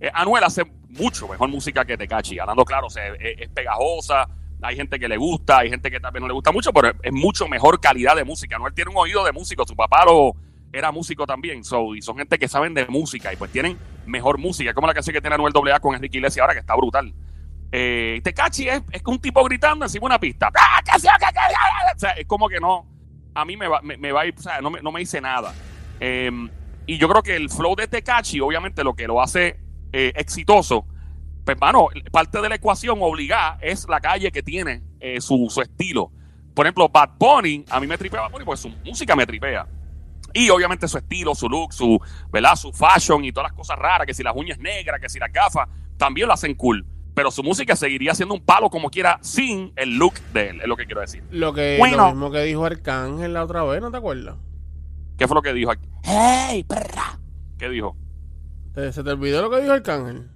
eh, 0.00 0.10
Anuel 0.14 0.42
hace 0.44 0.64
mucho 0.88 1.28
mejor 1.28 1.50
música 1.50 1.84
que 1.84 1.94
Tecachi, 1.98 2.38
hablando 2.38 2.64
claro, 2.64 2.86
o 2.86 2.90
sea, 2.90 3.06
es, 3.08 3.38
es 3.38 3.48
pegajosa, 3.50 4.26
hay 4.62 4.76
gente 4.76 4.98
que 4.98 5.06
le 5.06 5.18
gusta, 5.18 5.58
hay 5.58 5.68
gente 5.68 5.90
que 5.90 5.98
vez 5.98 6.20
no 6.22 6.26
le 6.26 6.32
gusta 6.32 6.52
mucho, 6.52 6.72
pero 6.72 6.88
es, 6.88 6.94
es 7.02 7.12
mucho 7.12 7.46
mejor 7.46 7.80
calidad 7.82 8.16
de 8.16 8.24
música. 8.24 8.56
Anuel 8.56 8.72
tiene 8.72 8.90
un 8.92 8.96
oído 8.96 9.22
de 9.26 9.32
músico, 9.32 9.66
su 9.66 9.76
papá 9.76 10.06
lo 10.06 10.32
era 10.72 10.90
músico 10.90 11.26
también, 11.26 11.62
so, 11.64 11.94
y 11.94 12.00
son 12.00 12.16
gente 12.16 12.38
que 12.38 12.48
saben 12.48 12.72
de 12.72 12.86
música 12.86 13.30
y 13.30 13.36
pues 13.36 13.52
tienen 13.52 13.76
mejor 14.06 14.38
música, 14.38 14.72
como 14.72 14.86
la 14.86 14.94
canción 14.94 15.12
que 15.12 15.20
tiene 15.20 15.34
Anuel 15.34 15.52
AA 15.70 15.80
con 15.80 15.94
Enrique 15.94 16.16
Iglesias 16.16 16.40
ahora, 16.42 16.54
que 16.54 16.60
está 16.60 16.74
brutal. 16.74 17.12
Eh, 17.72 18.22
Tecachi 18.24 18.70
es, 18.70 18.82
es 18.90 19.02
un 19.04 19.18
tipo 19.18 19.44
gritando 19.44 19.84
encima 19.84 20.04
de 20.04 20.06
una 20.06 20.18
pista. 20.18 20.50
¡Ah, 20.54 20.80
que 20.82 20.92
que- 20.92 20.98
que- 20.98 21.94
O 21.94 21.98
sea, 21.98 22.12
es 22.12 22.26
como 22.26 22.48
que 22.48 22.58
no, 22.58 22.86
a 23.34 23.44
mí 23.44 23.54
me 23.58 23.68
va, 23.68 23.82
me, 23.82 23.98
me 23.98 24.12
va 24.12 24.22
a 24.22 24.26
ir, 24.26 24.34
o 24.38 24.40
sea, 24.40 24.62
no 24.62 24.70
me, 24.70 24.80
no 24.80 24.90
me 24.90 25.00
dice 25.00 25.20
nada. 25.20 25.52
Eh, 26.00 26.30
y 26.86 26.98
yo 26.98 27.08
creo 27.08 27.22
que 27.22 27.36
el 27.36 27.48
flow 27.50 27.74
de 27.76 27.88
Tecachi, 27.88 28.40
obviamente, 28.40 28.84
lo 28.84 28.94
que 28.94 29.06
lo 29.06 29.20
hace 29.22 29.58
eh, 29.92 30.12
exitoso, 30.16 30.86
pues, 31.44 31.58
mano, 31.60 31.88
parte 32.10 32.40
de 32.40 32.48
la 32.48 32.54
ecuación 32.54 32.98
obligada 33.00 33.58
es 33.60 33.86
la 33.88 34.00
calle 34.00 34.32
que 34.32 34.42
tiene 34.42 34.82
eh, 35.00 35.20
su, 35.20 35.46
su 35.50 35.60
estilo. 35.60 36.10
Por 36.54 36.66
ejemplo, 36.66 36.88
Bad 36.88 37.10
Bunny, 37.18 37.64
a 37.70 37.80
mí 37.80 37.86
me 37.86 37.98
tripea 37.98 38.22
Bad 38.22 38.30
Bunny 38.30 38.44
porque 38.44 38.62
su 38.62 38.70
música 38.84 39.14
me 39.16 39.26
tripea. 39.26 39.66
Y 40.32 40.50
obviamente 40.50 40.88
su 40.88 40.98
estilo, 40.98 41.34
su 41.34 41.48
look, 41.48 41.72
su, 41.72 42.00
¿verdad? 42.32 42.56
su 42.56 42.72
fashion 42.72 43.24
y 43.24 43.32
todas 43.32 43.50
las 43.50 43.56
cosas 43.56 43.78
raras, 43.78 44.06
que 44.06 44.14
si 44.14 44.22
las 44.22 44.34
uñas 44.34 44.58
negras, 44.58 45.00
que 45.00 45.08
si 45.08 45.18
las 45.18 45.32
gafas, 45.32 45.68
también 45.96 46.26
lo 46.26 46.34
hacen 46.34 46.54
cool. 46.54 46.84
Pero 47.14 47.30
su 47.30 47.44
música 47.44 47.76
seguiría 47.76 48.14
siendo 48.14 48.34
un 48.34 48.44
palo 48.44 48.68
como 48.70 48.90
quiera 48.90 49.18
sin 49.20 49.72
el 49.76 49.96
look 49.96 50.14
de 50.32 50.48
él, 50.48 50.60
es 50.60 50.66
lo 50.66 50.76
que 50.76 50.86
quiero 50.86 51.00
decir. 51.00 51.22
Lo 51.30 51.52
que 51.52 51.76
Bueno. 51.78 51.96
lo 51.98 52.06
mismo 52.08 52.30
que 52.32 52.42
dijo 52.42 52.64
Arcángel 52.64 53.32
la 53.32 53.44
otra 53.44 53.62
vez, 53.62 53.80
¿no 53.80 53.92
te 53.92 53.98
acuerdas? 53.98 54.34
¿Qué 55.16 55.26
fue 55.28 55.34
lo 55.34 55.42
que 55.42 55.52
dijo 55.52 55.70
aquí? 55.70 55.88
¡Hey, 56.02 56.64
perra! 56.64 57.18
¿Qué 57.58 57.68
dijo? 57.68 57.96
¿Te- 58.74 58.92
¿Se 58.92 59.02
te 59.04 59.10
olvidó 59.10 59.42
lo 59.42 59.50
que 59.50 59.60
dijo 59.60 59.72
Arcángel? 59.72 60.28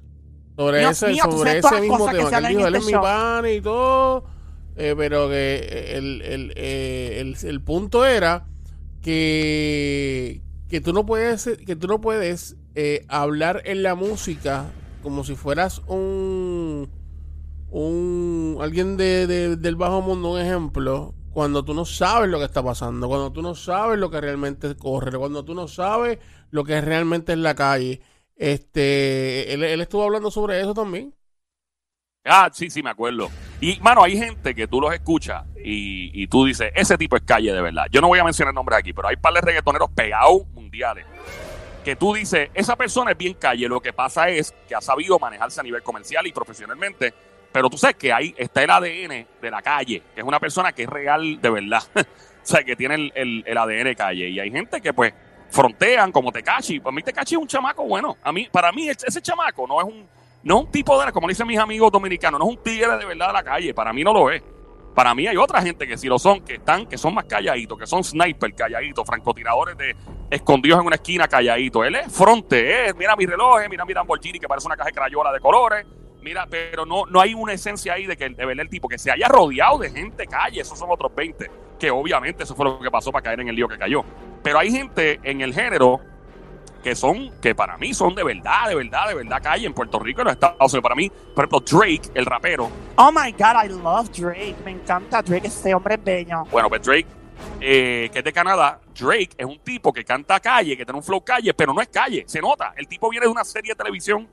Sobre 0.57 0.81
Dios 0.81 1.03
ese, 1.03 1.13
mío, 1.13 1.23
sobre 1.31 1.59
ese 1.59 1.81
mismo 1.81 2.07
que 2.07 2.17
tema. 2.17 2.31
Que 2.31 2.37
él 2.37 2.47
dijo, 2.49 2.67
él 2.67 2.75
es 2.75 2.81
este 2.81 2.87
mi 2.87 2.93
show. 2.93 3.03
pan 3.03 3.45
y 3.47 3.61
todo. 3.61 4.25
eh, 4.77 4.95
pero 4.97 5.29
que 5.29 5.93
el, 5.97 6.23
el, 6.23 6.53
eh, 6.57 7.19
el, 7.21 7.37
el 7.49 7.61
punto 7.61 8.05
era 8.05 8.47
que, 9.03 10.43
que 10.69 10.81
tú 10.81 10.93
no 10.93 11.05
puedes, 11.07 11.49
que 11.67 11.77
tú 11.77 11.87
no 11.89 12.01
puedes 12.01 12.57
eh, 12.75 13.05
hablar 13.09 13.63
en 13.65 13.83
la 13.83 13.95
música 13.95 14.67
como 15.03 15.25
si 15.25 15.35
fueras 15.35 15.83
un 15.87 16.89
un 17.71 18.57
alguien 18.61 18.97
de, 18.97 19.27
de- 19.27 19.57
del 19.57 19.77
bajo 19.77 20.01
mundo, 20.01 20.33
un 20.33 20.41
ejemplo, 20.41 21.15
cuando 21.39 21.65
tú 21.65 21.73
no 21.73 21.85
sabes 21.85 22.29
lo 22.29 22.41
que 22.41 22.47
está 22.47 22.65
pasando, 22.65 23.07
cuando 23.07 23.31
tú 23.31 23.43
no 23.43 23.55
sabes 23.55 23.97
lo 23.97 24.11
que 24.11 24.21
realmente 24.21 24.75
corre, 24.75 25.17
cuando 25.17 25.45
tú 25.45 25.55
no 25.55 25.69
sabes 25.69 26.19
lo 26.51 26.65
que 26.65 26.81
realmente 26.81 27.31
es 27.31 27.39
la 27.39 27.55
calle. 27.55 28.01
Este, 28.35 29.55
él, 29.55 29.81
estuvo 29.81 30.03
hablando 30.03 30.33
sobre 30.33 30.61
eso 30.61 30.75
también. 30.75 31.15
Ah, 32.25 32.51
sí, 32.53 32.71
sí, 32.71 32.83
me 32.83 32.91
acuerdo. 32.91 33.31
Y, 33.61 33.79
mano, 33.79 34.03
hay 34.03 34.19
gente 34.19 34.53
que 34.53 34.67
tú 34.67 34.81
los 34.81 34.93
escuchas 34.93 35.45
y, 35.65 36.11
y 36.21 36.27
tú 36.27 36.45
dices, 36.45 36.73
ese 36.75 36.99
tipo 36.99 37.15
es 37.15 37.23
calle 37.23 37.53
de 37.53 37.63
verdad. 37.63 37.87
Yo 37.93 38.01
no 38.01 38.09
voy 38.09 38.19
a 38.19 38.25
mencionar 38.25 38.53
nombres 38.53 38.81
aquí, 38.81 38.93
pero 38.93 39.07
hay 39.07 39.15
par 39.15 39.33
de 39.33 39.41
reggaetoneros 39.41 39.91
pegados 39.93 40.45
mundiales. 40.55 41.07
Que 41.85 41.95
tú 41.95 42.15
dices, 42.15 42.51
esa 42.53 42.75
persona 42.75 43.13
es 43.13 43.17
bien 43.17 43.35
calle. 43.35 43.69
Lo 43.69 43.81
que 43.81 43.93
pasa 43.93 44.29
es 44.29 44.53
que 44.67 44.75
ha 44.75 44.81
sabido 44.81 45.21
manejarse 45.21 45.61
a 45.61 45.63
nivel 45.63 45.85
comercial 45.85 46.27
y 46.27 46.33
profesionalmente. 46.33 47.15
Pero 47.53 47.71
tú 47.71 47.79
sabes 47.79 47.97
que 47.97 48.13
ahí 48.13 48.35
está 48.37 48.63
el 48.63 48.71
ADN 48.71 49.27
de 49.41 49.51
la 49.51 49.63
calle, 49.63 50.03
que 50.15 50.21
es 50.21 50.27
una 50.27 50.39
persona 50.39 50.73
que 50.73 50.83
es 50.83 50.89
real 50.89 51.41
de 51.41 51.51
verdad. 51.51 51.83
o 51.97 52.05
sea, 52.43 52.63
que 52.63 52.77
tiene 52.77 52.95
el, 52.97 53.13
el- 53.15 53.45
el 53.47 53.59
ADN 53.59 53.95
calle. 53.95 54.29
Y 54.29 54.39
hay 54.41 54.51
gente 54.51 54.81
que, 54.81 54.93
pues, 54.93 55.13
frontean 55.51 56.13
como 56.13 56.31
Tecachi. 56.31 56.81
Para 56.81 56.95
mí, 56.95 57.03
Tecachi 57.03 57.35
es 57.35 57.41
un 57.41 57.49
chamaco 57.49 57.85
bueno. 57.85 58.17
A 58.23 58.33
mí, 58.33 58.49
para 58.53 58.71
mí, 58.73 58.89
ese 58.89 59.23
chamaco 59.23 59.67
no 59.67 59.81
es 59.81 59.87
un, 59.87 60.07
no 60.43 60.59
es 60.59 60.65
un 60.67 60.71
tipo 60.71 61.03
de, 61.03 61.11
como 61.13 61.27
dicen 61.29 61.47
mis 61.47 61.59
amigos 61.59 61.91
dominicanos, 61.91 62.39
no 62.39 62.47
es 62.51 62.57
un 62.57 62.63
tigre 62.63 62.97
de 62.99 63.05
verdad 63.07 63.29
de 63.29 63.33
la 63.33 63.43
calle. 63.43 63.73
Para 63.75 63.93
mí 63.93 64.05
no 64.05 64.13
lo 64.13 64.31
es. 64.31 64.43
Para 64.95 65.15
mí 65.15 65.27
hay 65.29 65.37
otra 65.37 65.63
gente 65.63 65.87
que 65.87 65.97
sí 65.97 66.09
lo 66.09 66.19
son, 66.19 66.41
que 66.45 66.55
están, 66.57 66.85
que 66.87 66.99
son 66.99 67.15
más 67.15 67.25
calladitos, 67.27 67.79
que 67.79 67.87
son 67.87 68.03
sniper 68.03 68.53
calladitos, 68.55 69.07
francotiradores 69.07 69.77
de 69.79 69.95
escondidos 70.29 70.81
en 70.81 70.87
una 70.87 70.97
esquina 70.97 71.29
calladitos. 71.29 71.87
Él 71.87 71.95
es 71.95 72.13
fronte, 72.13 72.87
es, 72.89 72.97
mira 72.97 73.15
mi 73.15 73.25
reloj, 73.25 73.61
eh, 73.63 73.69
mira 73.69 73.85
mi 73.85 73.95
Lamborghini 73.95 74.41
que 74.41 74.49
parece 74.49 74.67
una 74.67 74.77
caja 74.77 74.89
de 74.89 74.95
crayola 74.95 75.33
de 75.33 75.39
colores. 75.39 75.87
Mira, 76.29 76.47
pero 76.47 76.85
no, 76.85 77.07
no 77.07 77.23
hay 77.23 77.33
una 77.33 77.55
esencia 77.55 77.95
ahí 77.95 78.05
de 78.05 78.15
que 78.15 78.29
de 78.29 78.45
verdad 78.45 78.61
el 78.61 78.69
tipo 78.69 78.87
que 78.87 78.99
se 78.99 79.11
haya 79.11 79.29
rodeado 79.29 79.79
de 79.79 79.91
gente 79.91 80.27
calle, 80.27 80.61
esos 80.61 80.79
son 80.79 80.91
otros 80.91 81.11
20, 81.15 81.51
que 81.79 81.91
obviamente 81.91 82.43
eso 82.43 82.55
fue 82.55 82.67
lo 82.67 82.79
que 82.81 82.91
pasó 82.91 83.11
para 83.11 83.23
caer 83.23 83.41
en 83.41 83.49
el 83.49 83.57
lío 83.57 83.67
que 83.67 83.79
cayó. 83.79 84.05
Pero 84.43 84.59
hay 84.59 84.71
gente 84.71 85.21
en 85.23 85.41
el 85.41 85.55
género 85.55 86.03
que 86.85 86.95
son, 86.95 87.31
que 87.41 87.55
para 87.55 87.79
mí 87.79 87.95
son 87.95 88.15
de 88.15 88.25
verdad, 88.25 88.69
de 88.69 88.75
verdad, 88.75 89.09
de 89.09 89.15
verdad 89.15 89.43
calle 89.43 89.65
en 89.65 89.73
Puerto 89.73 89.99
Rico 90.01 90.21
y 90.21 90.21
en 90.21 90.25
los 90.27 90.35
Estados 90.35 90.71
Unidos. 90.71 90.83
Para 90.83 90.95
mí, 90.97 91.11
por 91.35 91.47
ejemplo, 91.47 91.61
Drake, 91.61 92.11
el 92.13 92.27
rapero, 92.27 92.71
Oh 92.97 93.11
my 93.11 93.33
God, 93.33 93.65
I 93.65 93.69
love 93.71 94.11
Drake. 94.11 94.57
Me 94.67 94.73
encanta 94.73 95.23
Drake, 95.23 95.47
ese 95.47 95.75
hombre 95.75 95.95
es 95.95 96.05
bello. 96.05 96.45
Bueno, 96.51 96.69
pues 96.69 96.83
Drake, 96.83 97.07
eh, 97.59 98.11
que 98.13 98.19
es 98.19 98.25
de 98.27 98.33
Canadá, 98.35 98.83
Drake 98.95 99.31
es 99.39 99.47
un 99.47 99.61
tipo 99.61 99.95
que 99.95 100.05
canta 100.05 100.41
calle, 100.41 100.77
que 100.77 100.85
tiene 100.85 100.99
un 100.99 101.03
flow 101.05 101.25
calle, 101.25 101.55
pero 101.55 101.73
no 101.73 101.81
es 101.81 101.89
calle, 101.89 102.25
se 102.27 102.39
nota. 102.39 102.75
El 102.77 102.87
tipo 102.87 103.09
viene 103.09 103.25
de 103.25 103.33
una 103.33 103.45
serie 103.45 103.73
de 103.73 103.77
televisión 103.77 104.29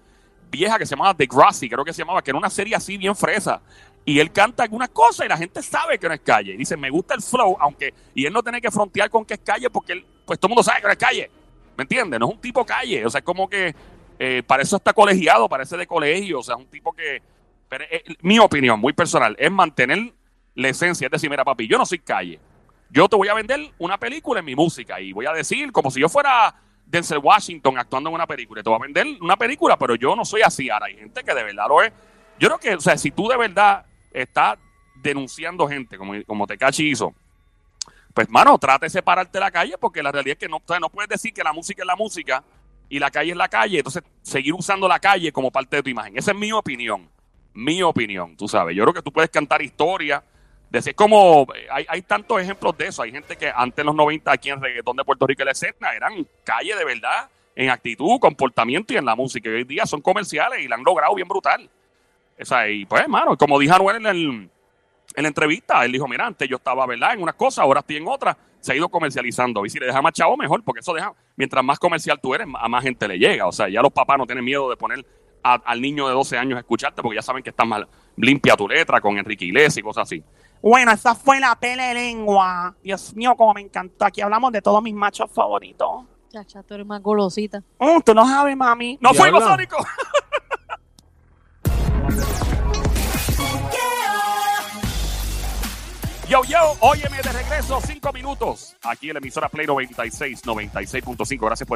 vieja 0.50 0.78
que 0.78 0.86
se 0.86 0.96
llamaba 0.96 1.14
The 1.14 1.26
Grassy, 1.26 1.70
creo 1.70 1.84
que 1.84 1.94
se 1.94 2.02
llamaba, 2.02 2.22
que 2.22 2.32
era 2.32 2.38
una 2.38 2.50
serie 2.50 2.76
así 2.76 2.98
bien 2.98 3.16
fresa. 3.16 3.62
Y 4.06 4.20
él 4.20 4.32
canta 4.32 4.64
algunas 4.64 4.90
cosas 4.90 5.26
y 5.26 5.30
la 5.30 5.38
gente 5.38 5.64
sabe 5.64 5.98
que 5.98 6.08
no 6.08 6.14
es 6.14 6.22
calle. 6.22 6.54
Y 6.54 6.58
dice, 6.58 6.78
me 6.78 6.92
gusta 6.92 7.16
el 7.16 7.22
flow, 7.22 7.58
aunque. 7.60 7.94
Y 8.14 8.26
él 8.26 8.34
no 8.34 8.44
tiene 8.44 8.62
que 8.62 8.70
frontear 8.70 9.10
con 9.10 9.26
que 9.26 9.34
es 9.34 9.40
calle 9.40 9.70
porque 9.72 9.94
él, 9.94 10.06
pues 10.26 10.40
todo 10.40 10.48
el 10.48 10.52
mundo 10.52 10.64
sabe 10.64 10.80
que 10.82 10.88
no 10.88 10.94
es 10.94 11.00
calle. 11.00 11.32
¿Me 11.76 11.82
entiendes? 11.82 12.20
No 12.20 12.28
es 12.28 12.34
un 12.34 12.40
tipo 12.40 12.64
calle. 12.64 13.04
O 13.04 13.10
sea, 13.10 13.20
es 13.20 13.26
como 13.26 13.50
que 13.50 13.76
eh, 14.20 14.44
para 14.46 14.62
eso 14.62 14.76
está 14.76 14.94
colegiado, 14.94 15.50
parece 15.50 15.76
de 15.76 15.88
colegio. 15.88 16.40
O 16.40 16.44
sea, 16.44 16.56
es 16.56 16.62
un 16.62 16.68
tipo 16.68 16.94
que. 16.94 17.22
Pero, 17.68 17.84
eh, 17.90 18.04
mi 18.22 18.38
opinión, 18.38 18.80
muy 18.80 18.94
personal, 18.94 19.36
es 19.40 19.52
mantener 19.52 20.14
la 20.54 20.70
esencia. 20.70 21.08
Es 21.08 21.12
decir, 21.12 21.30
mira, 21.30 21.44
papi, 21.44 21.68
yo 21.68 21.80
no 21.80 21.86
soy 21.86 21.98
calle. 22.00 22.40
Yo 22.92 23.10
te 23.10 23.16
voy 23.16 23.28
a 23.28 23.34
vender 23.34 23.60
una 23.80 23.98
película 23.98 24.40
en 24.40 24.46
mi 24.46 24.56
música 24.56 25.02
y 25.02 25.12
voy 25.14 25.26
a 25.26 25.34
decir 25.34 25.72
como 25.72 25.90
si 25.90 26.00
yo 26.00 26.08
fuera 26.08 26.56
Denzel 26.86 27.20
Washington 27.20 27.78
actuando 27.78 28.10
en 28.10 28.16
una 28.16 28.28
película. 28.28 28.62
Te 28.62 28.70
voy 28.70 28.80
a 28.80 28.84
vender 28.84 29.06
una 29.22 29.36
película, 29.36 29.78
pero 29.78 29.96
yo 29.96 30.16
no 30.16 30.24
soy 30.24 30.42
así. 30.42 30.70
Ahora 30.70 30.88
hay 30.88 30.96
gente 30.96 31.24
que 31.24 31.34
de 31.34 31.44
verdad 31.44 31.66
lo 31.68 31.82
es. 31.82 31.92
Yo 32.40 32.48
creo 32.50 32.60
que, 32.60 32.76
o 32.76 32.82
sea, 32.82 32.98
si 32.98 33.12
tú 33.12 33.28
de 33.28 33.38
verdad 33.38 33.86
estás 34.12 34.58
denunciando 34.96 35.68
gente, 35.68 35.98
como, 35.98 36.14
como 36.26 36.48
Tecachi 36.48 36.90
hizo, 36.90 37.14
pues, 38.14 38.30
mano, 38.30 38.58
trate 38.58 38.86
de 38.86 38.90
separarte 38.90 39.38
de 39.38 39.40
la 39.42 39.52
calle 39.52 39.78
porque 39.78 40.02
la 40.02 40.12
realidad 40.12 40.38
es 40.40 40.40
que 40.40 40.48
no, 40.48 40.62
no 40.80 40.90
puedes 40.90 41.10
decir 41.10 41.34
que 41.34 41.44
la 41.44 41.52
música 41.52 41.84
es 41.84 41.88
la 41.88 41.98
música 41.98 42.44
y 42.88 43.00
la 43.00 43.12
calle 43.12 43.32
es 43.32 43.38
la 43.38 43.50
calle. 43.50 43.78
Entonces, 43.78 44.04
seguir 44.22 44.54
usando 44.54 44.88
la 44.88 45.00
calle 45.00 45.32
como 45.32 45.52
parte 45.52 45.76
de 45.76 45.84
tu 45.84 45.90
imagen. 45.90 46.18
Esa 46.18 46.32
es 46.32 46.38
mi 46.38 46.52
opinión. 46.52 47.10
Mi 47.54 47.82
opinión, 47.84 48.38
tú 48.38 48.48
sabes. 48.48 48.76
Yo 48.76 48.84
creo 48.84 48.94
que 48.94 49.02
tú 49.02 49.12
puedes 49.12 49.30
cantar 49.30 49.62
historia. 49.62 50.24
Decir, 50.70 50.96
como 50.96 51.48
eh, 51.56 51.68
hay, 51.72 51.86
hay 51.88 52.02
tantos 52.02 52.42
ejemplos 52.42 52.78
de 52.78 52.88
eso. 52.88 53.02
Hay 53.04 53.12
gente 53.12 53.38
que 53.38 53.52
antes 53.54 53.80
en 53.80 53.86
los 53.86 53.96
90 53.96 54.32
aquí 54.32 54.50
en 54.50 54.62
reggaetón 54.62 54.98
de 54.98 55.04
Puerto 55.06 55.26
Rico 55.28 55.44
y 55.44 55.46
la 55.46 55.94
eran 55.96 56.28
calle 56.44 56.76
de 56.76 56.84
verdad 56.86 57.30
en 57.56 57.70
actitud, 57.70 58.20
comportamiento 58.20 58.94
y 58.94 58.98
en 58.98 59.06
la 59.06 59.16
música. 59.16 59.50
Y 59.50 59.54
hoy 59.54 59.64
día 59.64 59.86
son 59.86 60.02
comerciales 60.02 60.60
y 60.60 60.68
la 60.68 60.76
han 60.76 60.84
logrado 60.84 61.16
bien 61.16 61.28
brutal. 61.28 61.70
O 62.40 62.44
sea, 62.46 62.68
y 62.70 62.86
pues, 62.86 63.02
hermano, 63.04 63.38
como 63.38 63.58
dijo 63.60 63.74
Anuel 63.74 63.98
en, 63.98 64.06
el- 64.08 64.50
en 65.16 65.22
la 65.24 65.28
entrevista, 65.30 65.86
él 65.86 65.94
dijo, 65.94 66.08
mira, 66.08 66.26
antes 66.26 66.50
yo 66.50 66.58
estaba, 66.58 66.86
¿verdad? 66.86 67.14
En 67.14 67.22
unas 67.22 67.36
cosas, 67.36 67.60
ahora 67.60 67.80
estoy 67.80 67.98
en 67.98 68.08
otras. 68.08 68.36
se 68.60 68.74
ha 68.74 68.76
ido 68.76 68.90
comercializando. 68.90 69.66
Y 69.66 69.70
si 69.70 69.80
le 69.80 69.86
deja 69.86 70.02
más 70.02 70.12
chavo, 70.12 70.36
mejor, 70.36 70.64
porque 70.64 70.80
eso 70.80 70.94
deja, 70.94 71.14
mientras 71.38 71.64
más 71.64 71.80
comercial 71.80 72.20
tú 72.22 72.34
eres, 72.34 72.48
a 72.60 72.68
más 72.68 72.84
gente 72.84 73.08
le 73.08 73.18
llega. 73.20 73.48
O 73.48 73.52
sea, 73.52 73.70
ya 73.70 73.82
los 73.82 73.94
papás 73.94 74.18
no 74.18 74.26
tienen 74.26 74.44
miedo 74.44 74.70
de 74.70 74.76
poner 74.76 75.06
al 75.44 75.80
niño 75.80 76.08
de 76.08 76.14
12 76.16 76.38
años 76.40 76.58
a 76.58 76.62
escucharte, 76.62 77.04
porque 77.04 77.18
ya 77.18 77.22
saben 77.22 77.44
que 77.44 77.52
está 77.52 77.64
mal 77.64 77.88
limpia 78.18 78.56
tu 78.58 78.68
letra 78.68 79.00
con 79.00 79.18
Enrique 79.20 79.46
Iglesias 79.46 79.78
y 79.78 79.82
cosas 79.84 80.02
así. 80.04 80.24
Bueno, 80.66 80.92
esa 80.92 81.14
fue 81.14 81.40
la 81.40 81.56
pele 81.56 81.94
lengua. 81.94 82.76
Dios 82.82 83.16
mío, 83.16 83.36
como 83.36 83.54
me 83.54 83.62
encantó. 83.62 84.04
Aquí 84.04 84.22
hablamos 84.22 84.52
de 84.52 84.64
todos 84.64 84.82
mis 84.82 84.96
machos 84.96 85.30
favoritos. 85.32 86.06
Chacha, 86.34 86.64
tú 86.64 86.74
eres 86.74 86.88
más 86.88 87.04
golosita. 87.04 87.62
Mm, 87.78 88.00
tú 88.04 88.16
no 88.16 88.26
sabes, 88.26 88.58
mami. 88.58 88.98
¡No 89.00 89.14
fuimos, 89.14 89.44
Sónico! 89.44 89.78
Yo, 96.28 96.42
yo, 96.46 96.58
óyeme 96.80 97.18
de 97.18 97.32
regreso, 97.32 97.80
cinco 97.86 98.12
minutos. 98.12 98.76
Aquí 98.82 99.10
en 99.10 99.14
la 99.14 99.20
emisora 99.20 99.48
Play 99.48 99.68
96, 99.68 100.44
96.5. 100.44 101.46
Gracias 101.46 101.68
por 101.68 101.74